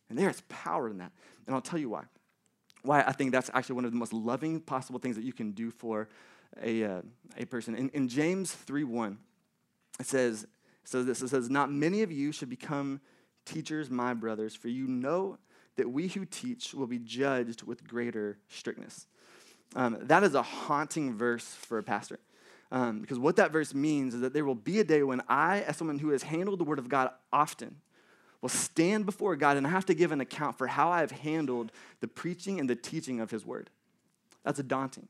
And 0.09 0.19
there 0.19 0.31
is 0.31 0.43
power 0.49 0.89
in 0.89 0.99
that. 0.99 1.13
And 1.47 1.55
I'll 1.55 1.63
tell 1.63 1.79
you 1.79 1.89
why. 1.89 2.05
Why 2.83 3.03
I 3.03 3.13
think 3.13 3.33
that's 3.33 3.51
actually 3.55 3.77
one 3.77 3.85
of 3.85 3.93
the 3.93 3.99
most 3.99 4.13
loving 4.13 4.61
possible 4.61 4.99
things 4.99 5.17
that 5.17 5.25
you 5.25 5.33
can 5.33 5.53
do 5.53 5.71
for 5.71 6.09
a, 6.63 6.85
uh, 6.85 7.03
a 7.39 7.45
person. 7.45 7.75
In, 7.75 7.89
in 7.91 8.09
James 8.09 8.53
3 8.53 8.85
1, 8.85 9.19
it 10.01 10.07
says, 10.07 10.47
so 10.85 11.03
this 11.03 11.23
it 11.23 11.29
says, 11.29 11.49
Not 11.49 11.71
many 11.71 12.03
of 12.03 12.11
you 12.11 12.33
should 12.33 12.51
become 12.51 13.01
teachers, 13.45 13.91
my 13.91 14.15
brothers, 14.15 14.55
for 14.55 14.69
you 14.69 14.87
know 14.87 15.39
that 15.77 15.91
we 15.91 16.09
who 16.09 16.25
teach 16.25 16.75
will 16.75 16.87
be 16.87 16.99
judged 16.99 17.63
with 17.63 17.87
greater 17.87 18.39
strictness. 18.49 19.07
Um, 19.75 19.99
that 20.03 20.23
is 20.23 20.35
a 20.35 20.43
haunting 20.43 21.15
verse 21.15 21.47
for 21.47 21.79
a 21.79 21.83
pastor. 21.83 22.19
Um, 22.71 23.01
because 23.01 23.19
what 23.19 23.37
that 23.37 23.53
verse 23.53 23.75
means 23.75 24.15
is 24.15 24.21
that 24.21 24.33
there 24.33 24.45
will 24.45 24.55
be 24.55 24.81
a 24.81 24.85
day 24.85 25.03
when 25.03 25.23
I, 25.29 25.61
as 25.63 25.77
someone 25.77 25.99
who 25.99 26.11
has 26.11 26.23
handled 26.23 26.59
the 26.59 26.65
word 26.65 26.79
of 26.79 26.89
God 26.89 27.11
often, 27.33 27.77
will 28.41 28.49
stand 28.49 29.07
before 29.07 29.37
God 29.37 29.57
and 29.57 29.67
I 29.67 29.71
have 29.71 29.87
to 29.87 29.95
give 29.95 30.11
an 30.11 30.21
account 30.21 30.59
for 30.59 30.67
how 30.67 30.91
I've 30.91 31.11
handled 31.11 31.71
the 32.01 32.09
preaching 32.09 32.59
and 32.61 32.69
the 32.69 32.75
teaching 32.75 33.21
of 33.21 33.31
His 33.31 33.47
word. 33.47 33.71
That's 34.45 34.59
a 34.59 34.65
daunting 34.65 35.09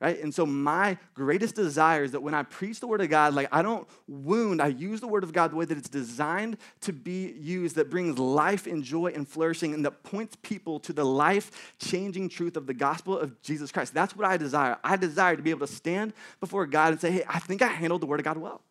right? 0.00 0.18
And 0.22 0.34
so 0.34 0.46
my 0.46 0.96
greatest 1.14 1.54
desire 1.54 2.02
is 2.02 2.12
that 2.12 2.22
when 2.22 2.32
I 2.32 2.42
preach 2.42 2.80
the 2.80 2.86
word 2.86 3.02
of 3.02 3.10
God, 3.10 3.34
like 3.34 3.48
I 3.52 3.60
don't 3.60 3.86
wound, 4.08 4.62
I 4.62 4.68
use 4.68 5.00
the 5.00 5.06
word 5.06 5.22
of 5.22 5.32
God 5.32 5.52
the 5.52 5.56
way 5.56 5.66
that 5.66 5.76
it's 5.76 5.90
designed 5.90 6.56
to 6.80 6.92
be 6.92 7.32
used, 7.32 7.76
that 7.76 7.90
brings 7.90 8.18
life 8.18 8.66
and 8.66 8.82
joy 8.82 9.12
and 9.14 9.28
flourishing, 9.28 9.74
and 9.74 9.84
that 9.84 10.02
points 10.02 10.36
people 10.42 10.80
to 10.80 10.94
the 10.94 11.04
life 11.04 11.74
changing 11.78 12.30
truth 12.30 12.56
of 12.56 12.66
the 12.66 12.74
gospel 12.74 13.18
of 13.18 13.40
Jesus 13.42 13.70
Christ. 13.70 13.92
That's 13.92 14.16
what 14.16 14.26
I 14.26 14.38
desire. 14.38 14.78
I 14.82 14.96
desire 14.96 15.36
to 15.36 15.42
be 15.42 15.50
able 15.50 15.66
to 15.66 15.72
stand 15.72 16.14
before 16.40 16.66
God 16.66 16.92
and 16.92 17.00
say, 17.00 17.10
hey, 17.10 17.24
I 17.28 17.38
think 17.38 17.60
I 17.60 17.68
handled 17.68 18.00
the 18.00 18.06
word 18.06 18.20
of 18.20 18.24
God 18.24 18.38
well. 18.38 18.62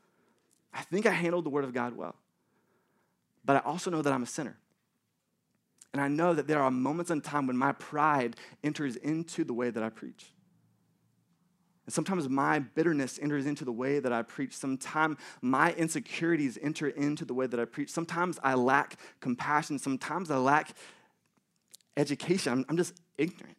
I 0.74 0.82
think 0.82 1.06
I 1.06 1.12
handled 1.12 1.46
the 1.46 1.50
word 1.50 1.64
of 1.64 1.74
God 1.74 1.96
well. 1.96 2.16
But 3.46 3.58
I 3.58 3.60
also 3.60 3.92
know 3.92 4.02
that 4.02 4.12
I'm 4.12 4.24
a 4.24 4.28
sinner. 4.28 4.58
And 5.94 6.02
I 6.02 6.08
know 6.08 6.34
that 6.34 6.48
there 6.48 6.62
are 6.62 6.70
moments 6.70 7.10
in 7.12 7.22
time 7.22 7.48
when 7.48 7.58
my 7.58 7.72
pride 7.72 8.36
enters 8.64 8.96
into 8.96 9.44
the 9.44 9.54
way 9.54 9.70
that 9.70 9.82
I 9.82 9.90
preach. 9.90 10.32
And 11.90 11.94
sometimes 11.96 12.30
my 12.30 12.60
bitterness 12.60 13.18
enters 13.20 13.48
into 13.48 13.66
the 13.66 13.72
way 13.72 13.98
that 13.98 14.14
I 14.14 14.22
preach. 14.22 14.56
Sometimes 14.56 15.18
my 15.42 15.74
insecurities 15.74 16.56
enter 16.62 16.88
into 16.88 17.26
the 17.26 17.34
way 17.34 17.48
that 17.48 17.60
I 17.60 17.66
preach. 17.66 17.90
Sometimes 17.90 18.38
I 18.44 18.54
lack 18.54 19.00
compassion. 19.22 19.80
Sometimes 19.80 20.30
I 20.30 20.38
lack 20.38 20.76
education. 21.98 22.54
I'm, 22.54 22.66
I'm 22.70 22.78
just 22.78 22.94
ignorant. 23.18 23.58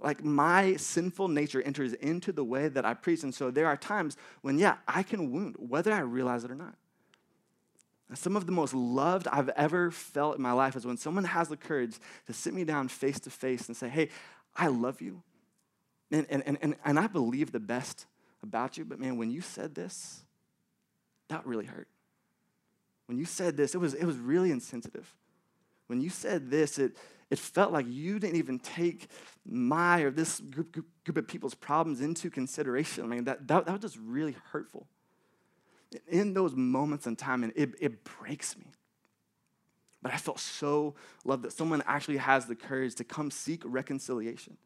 Like 0.00 0.24
my 0.24 0.76
sinful 0.76 1.28
nature 1.28 1.60
enters 1.60 1.92
into 1.92 2.32
the 2.32 2.42
way 2.42 2.68
that 2.68 2.86
I 2.86 2.94
preach. 2.94 3.22
And 3.22 3.34
so 3.34 3.50
there 3.50 3.66
are 3.66 3.76
times 3.76 4.16
when, 4.40 4.58
yeah, 4.58 4.76
I 4.88 5.02
can 5.02 5.30
wound, 5.30 5.56
whether 5.58 5.92
I 5.92 5.98
realize 5.98 6.42
it 6.42 6.50
or 6.50 6.54
not. 6.54 6.74
Some 8.14 8.34
of 8.34 8.46
the 8.46 8.52
most 8.52 8.72
loved 8.72 9.28
I've 9.28 9.50
ever 9.50 9.90
felt 9.90 10.36
in 10.36 10.42
my 10.42 10.52
life 10.52 10.74
is 10.74 10.86
when 10.86 10.96
someone 10.96 11.24
has 11.24 11.48
the 11.48 11.58
courage 11.58 11.98
to 12.28 12.32
sit 12.32 12.54
me 12.54 12.64
down 12.64 12.88
face 12.88 13.20
to 13.20 13.30
face 13.30 13.68
and 13.68 13.76
say, 13.76 13.90
hey, 13.90 14.08
I 14.56 14.68
love 14.68 15.02
you. 15.02 15.22
And, 16.14 16.26
and, 16.30 16.58
and, 16.62 16.76
and 16.84 16.98
I 16.98 17.08
believe 17.08 17.50
the 17.50 17.58
best 17.58 18.06
about 18.40 18.78
you, 18.78 18.84
but 18.84 19.00
man, 19.00 19.16
when 19.16 19.32
you 19.32 19.40
said 19.40 19.74
this, 19.74 20.22
that 21.28 21.44
really 21.44 21.64
hurt. 21.64 21.88
When 23.06 23.18
you 23.18 23.24
said 23.24 23.56
this, 23.56 23.74
it 23.74 23.78
was, 23.78 23.94
it 23.94 24.04
was 24.04 24.16
really 24.16 24.52
insensitive. 24.52 25.12
When 25.88 26.00
you 26.00 26.10
said 26.10 26.50
this, 26.50 26.78
it, 26.78 26.96
it 27.30 27.38
felt 27.40 27.72
like 27.72 27.86
you 27.88 28.20
didn't 28.20 28.36
even 28.36 28.60
take 28.60 29.08
my 29.44 30.02
or 30.02 30.12
this 30.12 30.38
group, 30.38 30.70
group, 30.70 30.86
group 31.04 31.16
of 31.16 31.26
people's 31.26 31.54
problems 31.54 32.00
into 32.00 32.30
consideration. 32.30 33.02
I 33.02 33.08
mean, 33.08 33.24
that, 33.24 33.48
that, 33.48 33.66
that 33.66 33.72
was 33.72 33.80
just 33.80 33.98
really 33.98 34.36
hurtful. 34.52 34.86
In 36.06 36.32
those 36.32 36.54
moments 36.54 37.08
in 37.08 37.16
time, 37.16 37.42
and 37.42 37.52
it, 37.56 37.74
it 37.80 38.04
breaks 38.04 38.56
me. 38.56 38.66
But 40.00 40.12
I 40.12 40.16
felt 40.18 40.38
so 40.38 40.94
loved 41.24 41.42
that 41.42 41.52
someone 41.52 41.82
actually 41.86 42.18
has 42.18 42.46
the 42.46 42.54
courage 42.54 42.94
to 42.96 43.04
come 43.04 43.32
seek 43.32 43.62
reconciliation. 43.64 44.58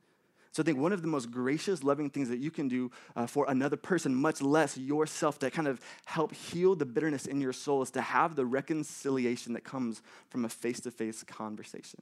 So 0.52 0.62
I 0.62 0.66
think 0.66 0.78
one 0.78 0.92
of 0.92 1.02
the 1.02 1.08
most 1.08 1.30
gracious, 1.30 1.82
loving 1.82 2.10
things 2.10 2.28
that 2.28 2.38
you 2.38 2.50
can 2.50 2.68
do 2.68 2.90
uh, 3.14 3.26
for 3.26 3.46
another 3.48 3.76
person, 3.76 4.14
much 4.14 4.40
less 4.40 4.76
yourself, 4.76 5.38
to 5.40 5.50
kind 5.50 5.68
of 5.68 5.80
help 6.06 6.34
heal 6.34 6.74
the 6.74 6.86
bitterness 6.86 7.26
in 7.26 7.40
your 7.40 7.52
soul 7.52 7.82
is 7.82 7.90
to 7.92 8.00
have 8.00 8.34
the 8.34 8.46
reconciliation 8.46 9.52
that 9.52 9.64
comes 9.64 10.02
from 10.30 10.44
a 10.44 10.48
face 10.48 10.80
to 10.80 10.90
face 10.90 11.22
conversation. 11.22 12.00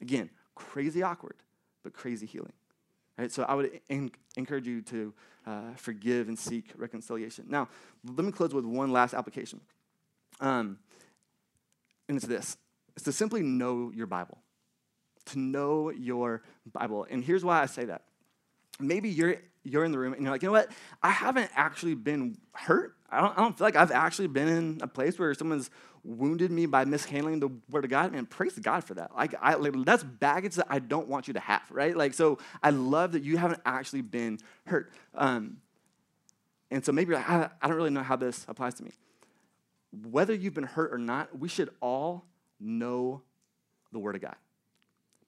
Again, 0.00 0.30
crazy 0.54 1.02
awkward, 1.02 1.36
but 1.82 1.92
crazy 1.92 2.26
healing. 2.26 2.52
Right? 3.18 3.32
So 3.32 3.44
I 3.44 3.54
would 3.54 3.80
en- 3.88 4.10
encourage 4.36 4.66
you 4.66 4.82
to 4.82 5.14
uh, 5.46 5.60
forgive 5.76 6.28
and 6.28 6.38
seek 6.38 6.72
reconciliation. 6.76 7.46
Now, 7.48 7.68
let 8.04 8.24
me 8.24 8.32
close 8.32 8.52
with 8.52 8.64
one 8.64 8.92
last 8.92 9.14
application. 9.14 9.60
Um, 10.40 10.78
and 12.08 12.16
it's 12.16 12.26
this 12.26 12.56
it's 12.96 13.04
to 13.04 13.12
simply 13.12 13.42
know 13.42 13.90
your 13.94 14.06
Bible 14.06 14.38
to 15.26 15.38
know 15.38 15.90
your 15.90 16.42
Bible. 16.72 17.06
And 17.08 17.24
here's 17.24 17.44
why 17.44 17.62
I 17.62 17.66
say 17.66 17.86
that. 17.86 18.02
Maybe 18.80 19.08
you're 19.08 19.36
you're 19.64 19.84
in 19.84 19.92
the 19.92 19.98
room 19.98 20.12
and 20.12 20.22
you're 20.22 20.30
like, 20.30 20.42
you 20.42 20.48
know 20.48 20.52
what? 20.52 20.70
I 21.02 21.10
haven't 21.10 21.50
actually 21.54 21.94
been 21.94 22.36
hurt. 22.52 22.96
I 23.10 23.20
don't, 23.20 23.38
I 23.38 23.40
don't 23.40 23.56
feel 23.56 23.66
like 23.66 23.76
I've 23.76 23.92
actually 23.92 24.28
been 24.28 24.48
in 24.48 24.78
a 24.82 24.86
place 24.86 25.18
where 25.18 25.32
someone's 25.34 25.70
wounded 26.02 26.50
me 26.50 26.66
by 26.66 26.84
mishandling 26.84 27.40
the 27.40 27.48
word 27.70 27.84
of 27.84 27.90
God. 27.90 28.12
Man, 28.12 28.26
praise 28.26 28.58
God 28.58 28.84
for 28.84 28.94
that. 28.94 29.14
Like, 29.16 29.34
I, 29.40 29.54
like 29.54 29.72
that's 29.84 30.02
baggage 30.02 30.56
that 30.56 30.66
I 30.68 30.80
don't 30.80 31.08
want 31.08 31.28
you 31.28 31.34
to 31.34 31.40
have, 31.40 31.62
right? 31.70 31.96
Like, 31.96 32.12
so 32.12 32.38
I 32.62 32.70
love 32.70 33.12
that 33.12 33.22
you 33.22 33.38
haven't 33.38 33.62
actually 33.64 34.02
been 34.02 34.38
hurt. 34.66 34.92
Um, 35.14 35.58
and 36.70 36.84
so 36.84 36.92
maybe 36.92 37.14
like, 37.14 37.28
I, 37.28 37.48
I 37.62 37.68
don't 37.68 37.76
really 37.76 37.90
know 37.90 38.02
how 38.02 38.16
this 38.16 38.44
applies 38.48 38.74
to 38.74 38.84
me. 38.84 38.90
Whether 40.10 40.34
you've 40.34 40.54
been 40.54 40.64
hurt 40.64 40.92
or 40.92 40.98
not, 40.98 41.38
we 41.38 41.48
should 41.48 41.70
all 41.80 42.26
know 42.60 43.22
the 43.92 43.98
word 43.98 44.16
of 44.16 44.20
God 44.20 44.36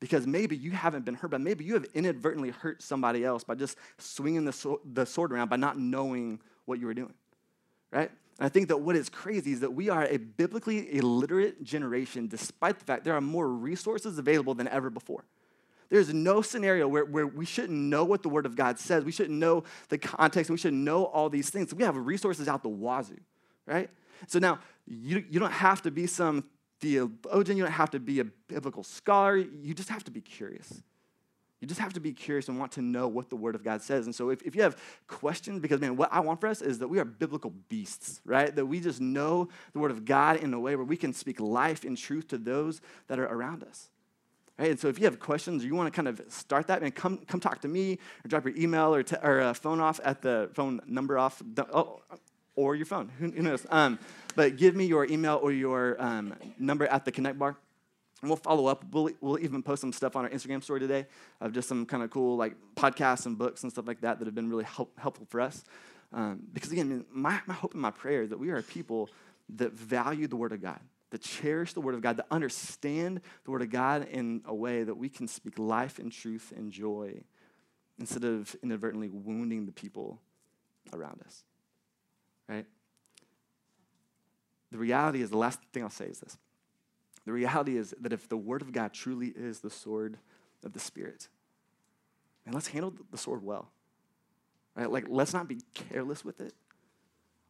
because 0.01 0.27
maybe 0.27 0.57
you 0.57 0.71
haven't 0.73 1.05
been 1.05 1.15
hurt, 1.15 1.31
but 1.31 1.41
maybe 1.41 1.65
you 1.65 1.75
have 1.75 1.87
inadvertently 1.95 2.51
hurt 2.51 2.83
somebody 2.83 3.25
else 3.25 3.45
by 3.45 3.55
just 3.55 3.77
swinging 3.99 4.45
the, 4.45 4.53
so- 4.53 4.81
the 4.93 5.07
sword 5.07 5.33
around 5.33 5.49
by 5.49 5.57
not 5.57 5.79
knowing 5.79 6.41
what 6.65 6.79
you 6.79 6.87
were 6.87 6.95
doing, 6.95 7.15
right? 7.91 8.11
And 8.39 8.47
I 8.47 8.49
think 8.49 8.69
that 8.69 8.79
what 8.79 8.97
is 8.97 9.09
crazy 9.09 9.53
is 9.53 9.61
that 9.61 9.73
we 9.73 9.89
are 9.89 10.05
a 10.05 10.19
biblically 10.19 10.95
illiterate 10.97 11.63
generation, 11.63 12.29
despite 12.29 12.79
the 12.79 12.85
fact 12.85 13.05
there 13.05 13.15
are 13.15 13.21
more 13.21 13.49
resources 13.49 14.19
available 14.19 14.55
than 14.55 14.69
ever 14.69 14.91
before. 14.91 15.25
There's 15.89 16.13
no 16.13 16.43
scenario 16.43 16.89
where, 16.89 17.05
where 17.05 17.27
we 17.27 17.47
shouldn't 17.47 17.79
know 17.79 18.05
what 18.05 18.23
the 18.23 18.29
Word 18.29 18.45
of 18.45 18.57
God 18.57 18.79
says. 18.79 19.05
We 19.05 19.13
shouldn't 19.13 19.39
know 19.39 19.65
the 19.89 19.99
context. 19.99 20.51
We 20.51 20.57
should 20.57 20.75
know 20.75 21.05
all 21.05 21.31
these 21.31 21.49
things. 21.49 21.73
We 21.73 21.85
have 21.85 21.97
resources 21.97 22.49
out 22.49 22.63
the 22.63 22.69
wazoo, 22.69 23.17
right? 23.67 23.89
So 24.27 24.39
now, 24.39 24.59
you, 24.87 25.25
you 25.31 25.39
don't 25.39 25.53
have 25.53 25.83
to 25.83 25.91
be 25.91 26.07
some 26.07 26.45
theologian, 26.81 27.57
you 27.57 27.65
don't 27.65 27.73
have 27.73 27.91
to 27.91 28.01
be 28.01 28.21
a 28.21 28.25
biblical 28.25 28.83
scholar, 28.83 29.37
you 29.37 29.75
just 29.75 29.89
have 29.89 30.05
to 30.05 30.11
be 30.11 30.21
curious. 30.21 30.83
You 31.61 31.67
just 31.67 31.81
have 31.81 31.95
to 31.95 32.01
be 32.01 32.13
curious 32.13 32.49
and 32.49 32.59
want 32.59 32.73
to 32.73 32.83
know 32.83 33.09
what 33.09 33.31
the 33.31 33.37
Word 33.37 33.55
of 33.55 33.65
God 33.65 33.81
says. 33.81 34.05
And 34.05 34.15
so, 34.15 34.29
if, 34.29 34.43
if 34.43 34.55
you 34.55 34.63
have 34.63 34.77
questions, 35.07 35.61
because 35.61 35.81
man, 35.81 35.97
what 35.97 36.13
I 36.13 36.21
want 36.21 36.41
for 36.41 36.49
us 36.49 36.61
is 36.61 36.79
that 36.81 36.89
we 36.89 36.99
are 36.99 37.05
biblical 37.05 37.51
beasts, 37.69 38.21
right? 38.27 38.55
That 38.55 38.67
we 38.67 38.79
just 38.79 39.01
know 39.01 39.49
the 39.73 39.79
Word 39.79 39.91
of 39.91 40.05
God 40.05 40.37
in 40.37 40.53
a 40.53 40.61
way 40.61 40.77
where 40.77 40.85
we 40.85 40.99
can 40.99 41.15
speak 41.15 41.41
life 41.41 41.85
and 41.85 41.97
truth 41.97 42.29
to 42.29 42.39
those 42.39 42.83
that 43.09 43.19
are 43.19 43.25
around 43.27 43.65
us. 43.65 43.89
Right? 44.59 44.71
And 44.71 44.79
so, 44.79 44.89
if 44.89 44.99
you 44.99 45.07
have 45.07 45.19
questions 45.19 45.65
or 45.65 45.67
you 45.67 45.75
want 45.75 45.93
to 45.93 45.97
kind 45.97 46.09
of 46.09 46.21
start 46.29 46.67
that, 46.67 46.83
man, 46.83 46.93
come, 46.93 47.19
come 47.27 47.41
talk 47.41 47.63
to 47.63 47.69
me 47.69 47.99
or 48.23 48.29
drop 48.29 48.45
your 48.45 48.57
email 48.57 48.95
or, 48.95 49.03
t- 49.03 49.17
or 49.23 49.41
uh, 49.41 49.55
phone 49.55 49.81
off 49.81 49.99
at 50.05 50.21
the 50.21 50.51
phone 50.53 50.81
number 50.87 51.19
off, 51.19 51.43
oh, 51.73 52.03
or 52.57 52.75
your 52.75 52.87
phone. 52.87 53.11
Who, 53.19 53.31
who 53.31 53.43
knows? 53.43 53.65
Um, 53.71 53.99
but 54.35 54.57
give 54.57 54.75
me 54.75 54.87
your 54.87 55.07
email 55.07 55.39
or 55.41 55.53
your 55.53 56.03
um, 56.03 56.35
number 56.59 56.87
at 56.87 57.05
the 57.05 57.13
Connect 57.13 57.39
Bar. 57.39 57.57
And 58.23 58.31
we'll 58.31 58.39
follow 58.39 58.67
up. 58.67 58.85
We'll, 58.91 59.11
we'll 59.21 59.39
even 59.39 59.63
post 59.63 59.83
some 59.83 59.93
stuff 59.93 60.17
on 60.17 60.25
our 60.25 60.31
Instagram 60.31 60.63
story 60.63 60.81
today 60.81 61.07
of 61.41 61.53
just 61.53 61.69
some 61.69 61.85
kind 61.85 62.03
of 62.03 62.11
cool 62.11 62.37
like 62.37 62.57
podcasts 62.75 63.27
and 63.27 63.37
books 63.37 63.63
and 63.63 63.71
stuff 63.71 63.87
like 63.87 64.01
that 64.01 64.19
that 64.19 64.25
have 64.25 64.35
been 64.35 64.49
really 64.49 64.65
help, 64.65 64.99
helpful 64.99 65.27
for 65.29 65.41
us. 65.41 65.65
Um, 66.13 66.41
because 66.53 66.73
again, 66.73 67.05
my, 67.13 67.41
my 67.47 67.55
hope 67.55 67.75
and 67.75 67.83
my 67.83 67.91
prayer 67.91 68.23
is 68.23 68.31
that 68.31 68.39
we 68.39 68.51
are 68.51 68.63
people 68.63 69.11
that 69.57 69.73
value 69.73 70.27
the 70.27 70.37
Word 70.37 70.53
of 70.53 70.63
God, 70.63 70.81
that 71.11 71.21
cherish 71.21 71.75
the 71.75 71.81
Word 71.81 71.95
of 71.95 72.01
God, 72.01 72.17
that 72.17 72.27
understand 72.31 73.21
the 73.45 73.51
Word 73.51 73.63
of 73.63 73.71
God 73.71 74.09
in 74.11 74.41
a 74.47 74.55
way 74.55 74.83
that 74.83 74.97
we 74.97 75.11
can 75.11 75.29
speak 75.29 75.59
life 75.59 75.99
and 75.99 76.11
truth 76.11 76.53
and 76.57 76.73
joy 76.73 77.21
instead 77.99 78.25
of 78.25 78.57
inadvertently 78.63 79.09
wounding 79.09 79.67
the 79.67 79.73
people 79.73 80.21
around 80.93 81.21
us 81.27 81.45
right? 82.49 82.67
The 84.73 84.79
reality 84.79 85.23
is, 85.23 85.31
the 85.31 85.39
last 85.39 85.61
thing 85.73 85.83
I'll 85.83 85.91
say 85.91 86.07
is 86.07 86.21
this. 86.21 86.37
The 87.25 87.33
reality 87.33 87.77
is 87.77 87.95
that 88.01 88.13
if 88.13 88.29
the 88.29 88.37
Word 88.37 88.63
of 88.63 88.73
God 88.73 88.93
truly 88.93 89.29
is 89.29 89.61
the 89.61 89.71
sword 89.71 90.19
of 90.65 90.73
the 90.73 90.79
Spirit, 90.79 91.29
and 92.45 92.55
let's 92.55 92.69
handle 92.69 92.93
the 93.11 93.19
sword 93.19 93.43
well. 93.43 93.71
Right? 94.77 94.91
Like, 94.91 95.07
let's 95.09 95.33
not 95.33 95.49
be 95.49 95.59
careless 95.75 96.25
with 96.25 96.41
it. 96.41 96.53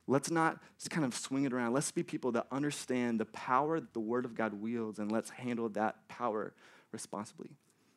Let's 0.07 0.31
not 0.31 0.63
just 0.79 0.91
kind 0.91 1.05
of 1.05 1.15
swing 1.15 1.45
it 1.45 1.53
around. 1.53 1.73
Let's 1.73 1.91
be 1.91 2.03
people 2.03 2.33
that 2.33 2.47
understand 2.53 3.19
the 3.19 3.25
power 3.27 3.81
that 3.81 3.93
the 3.93 4.01
Word 4.01 4.25
of 4.25 4.35
God 4.35 4.55
wields, 4.55 4.99
and 4.99 5.11
let's 5.11 5.31
handle 5.31 5.69
that 5.71 6.09
power 6.09 6.55
responsibly 6.93 7.51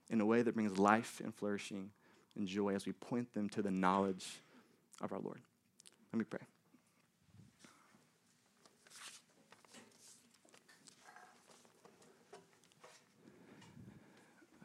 in 0.09 0.19
a 0.19 0.25
way 0.25 0.41
that 0.41 0.55
brings 0.55 0.77
life 0.79 1.21
and 1.23 1.33
flourishing 1.33 1.91
and 2.35 2.47
joy 2.47 2.73
as 2.73 2.85
we 2.85 2.93
point 2.93 3.33
them 3.33 3.47
to 3.49 3.62
the 3.62 3.71
knowledge 3.71 4.41
of 5.01 5.13
our 5.13 5.19
Lord. 5.19 5.39
Let 6.12 6.19
me 6.19 6.25
pray. 6.25 6.39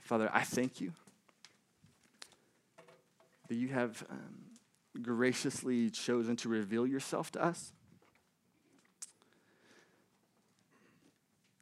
Father, 0.05 0.31
I 0.33 0.43
thank 0.43 0.81
you 0.81 0.93
that 3.49 3.57
you 3.57 3.69
have 3.69 4.05
um, 4.11 5.03
graciously 5.03 5.91
chosen 5.91 6.37
to 6.37 6.49
reveal 6.49 6.87
yourself 6.87 7.33
to 7.33 7.43
us. 7.43 7.73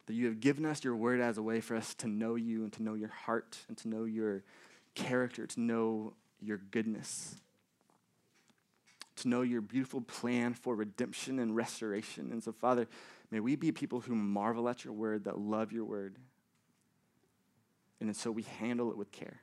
That 0.07 0.15
you 0.15 0.27
have 0.27 0.41
given 0.41 0.67
us 0.67 0.83
your 0.85 0.97
word 0.97 1.21
as 1.21 1.39
a 1.39 1.43
way 1.43 1.61
for 1.61 1.77
us 1.77 1.95
to 1.95 2.09
know 2.09 2.35
you 2.35 2.65
and 2.65 2.73
to 2.75 2.83
know 2.83 2.95
your 2.95 3.09
heart 3.09 3.59
and 3.69 3.77
to 3.79 3.89
know 3.89 4.05
your 4.05 4.43
character, 4.95 5.47
to 5.47 5.61
know 5.61 6.15
your 6.41 6.59
goodness. 6.59 7.37
to 9.17 9.29
know 9.29 9.43
your 9.43 9.61
beautiful 9.61 10.01
plan 10.01 10.55
for 10.55 10.75
redemption 10.75 11.39
and 11.39 11.55
restoration. 11.55 12.31
And 12.33 12.43
so, 12.43 12.53
Father, 12.53 12.89
may 13.31 13.41
we 13.41 13.57
be 13.57 13.71
people 13.71 14.01
who 14.01 14.15
marvel 14.15 14.69
at 14.69 14.85
your 14.85 14.95
word, 14.95 15.25
that 15.25 15.39
love 15.39 15.73
your 15.73 15.85
word. 15.85 16.17
And 18.09 18.17
so 18.17 18.33
we 18.33 18.43
handle 18.43 18.91
it 18.91 18.97
with 18.97 19.13
care. 19.13 19.41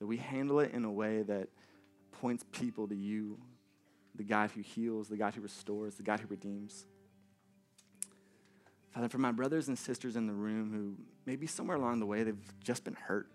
That 0.00 0.06
we 0.06 0.16
handle 0.16 0.58
it 0.58 0.72
in 0.72 0.84
a 0.84 0.90
way 0.90 1.22
that 1.22 1.48
points 2.20 2.44
people 2.50 2.88
to 2.88 2.96
you, 2.96 3.38
the 4.16 4.24
God 4.24 4.50
who 4.50 4.62
heals, 4.62 5.08
the 5.08 5.16
God 5.16 5.34
who 5.34 5.40
restores, 5.40 5.94
the 5.94 6.02
God 6.02 6.18
who 6.18 6.26
redeems. 6.26 6.86
Father, 8.90 9.08
for 9.08 9.18
my 9.18 9.30
brothers 9.30 9.68
and 9.68 9.78
sisters 9.78 10.16
in 10.16 10.26
the 10.26 10.32
room 10.32 10.72
who 10.72 10.96
maybe 11.24 11.46
somewhere 11.46 11.76
along 11.76 12.00
the 12.00 12.06
way 12.06 12.24
they've 12.24 12.62
just 12.64 12.82
been 12.82 12.96
hurt. 12.96 13.28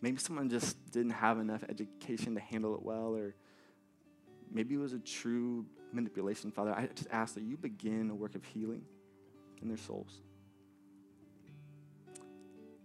Maybe 0.00 0.16
someone 0.16 0.48
just 0.48 0.90
didn't 0.92 1.12
have 1.12 1.38
enough 1.38 1.62
education 1.68 2.34
to 2.36 2.40
handle 2.40 2.74
it 2.74 2.82
well, 2.82 3.14
or 3.14 3.34
maybe 4.50 4.74
it 4.74 4.78
was 4.78 4.94
a 4.94 4.98
true 4.98 5.66
manipulation, 5.92 6.50
Father. 6.50 6.72
I 6.74 6.86
just 6.86 7.08
ask 7.10 7.34
that 7.34 7.42
you 7.42 7.58
begin 7.58 8.08
a 8.08 8.14
work 8.14 8.34
of 8.34 8.44
healing 8.44 8.82
in 9.64 9.68
their 9.68 9.78
souls. 9.78 10.20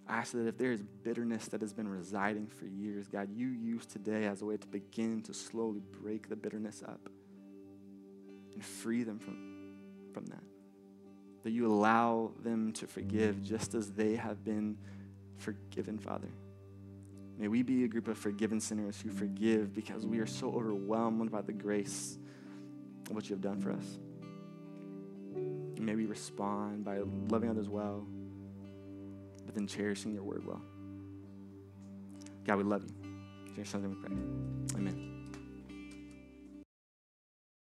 I 0.08 0.18
ask 0.18 0.32
that 0.32 0.48
if 0.48 0.58
there 0.58 0.72
is 0.72 0.82
bitterness 0.82 1.48
that 1.50 1.62
has 1.62 1.72
been 1.72 1.88
residing 1.88 2.48
for 2.48 2.65
years, 2.65 3.08
God, 3.08 3.30
you 3.32 3.48
use 3.48 3.86
today 3.86 4.26
as 4.26 4.42
a 4.42 4.46
way 4.46 4.58
to 4.58 4.68
begin 4.68 5.22
to 5.24 5.34
slowly 5.36 5.82
break 6.02 6.30
the 6.30 6.36
bitterness 6.36 6.82
up 6.82 7.10
and 8.56 8.65
free 8.65 9.04
them 9.04 9.20
from 9.20 9.50
from 10.12 10.26
that. 10.26 10.44
That 11.44 11.52
you 11.52 11.68
allow 11.68 12.32
them 12.44 12.74
to 12.74 12.88
forgive 12.88 13.44
just 13.44 13.76
as 13.76 13.92
they 13.92 14.15
have 14.15 14.44
been 14.44 14.78
forgiven, 15.38 15.98
Father. 15.98 16.28
May 17.38 17.48
we 17.48 17.63
be 17.63 17.86
a 17.86 17.88
group 17.88 18.08
of 18.08 18.18
forgiven 18.18 18.60
sinners 18.60 19.00
who 19.00 19.10
forgive 19.10 19.74
because 19.74 20.06
we 20.06 20.20
are 20.20 20.28
so 20.28 20.50
overwhelmed 20.52 21.32
by 21.32 21.42
the 21.42 21.54
grace 21.54 22.18
of 23.10 23.15
what 23.15 23.30
you 23.30 23.36
have 23.36 23.42
done 23.42 23.62
for 23.62 23.72
us. 23.72 24.00
And 25.36 25.80
may 25.80 25.96
we 25.96 26.06
respond 26.06 26.84
by 26.84 27.00
loving 27.30 27.50
others 27.50 27.70
well, 27.70 28.06
but 29.46 29.56
then 29.56 29.68
cherishing 29.68 30.13
your 30.13 30.24
word 30.24 30.46
well. 30.46 30.62
God, 32.46 32.58
we 32.58 32.63
love 32.63 32.84
you. 32.84 33.10
In 33.58 33.65
son's 33.65 33.84
name 33.84 33.98
we 34.02 34.08
pray. 34.08 34.80
Amen. 34.80 35.18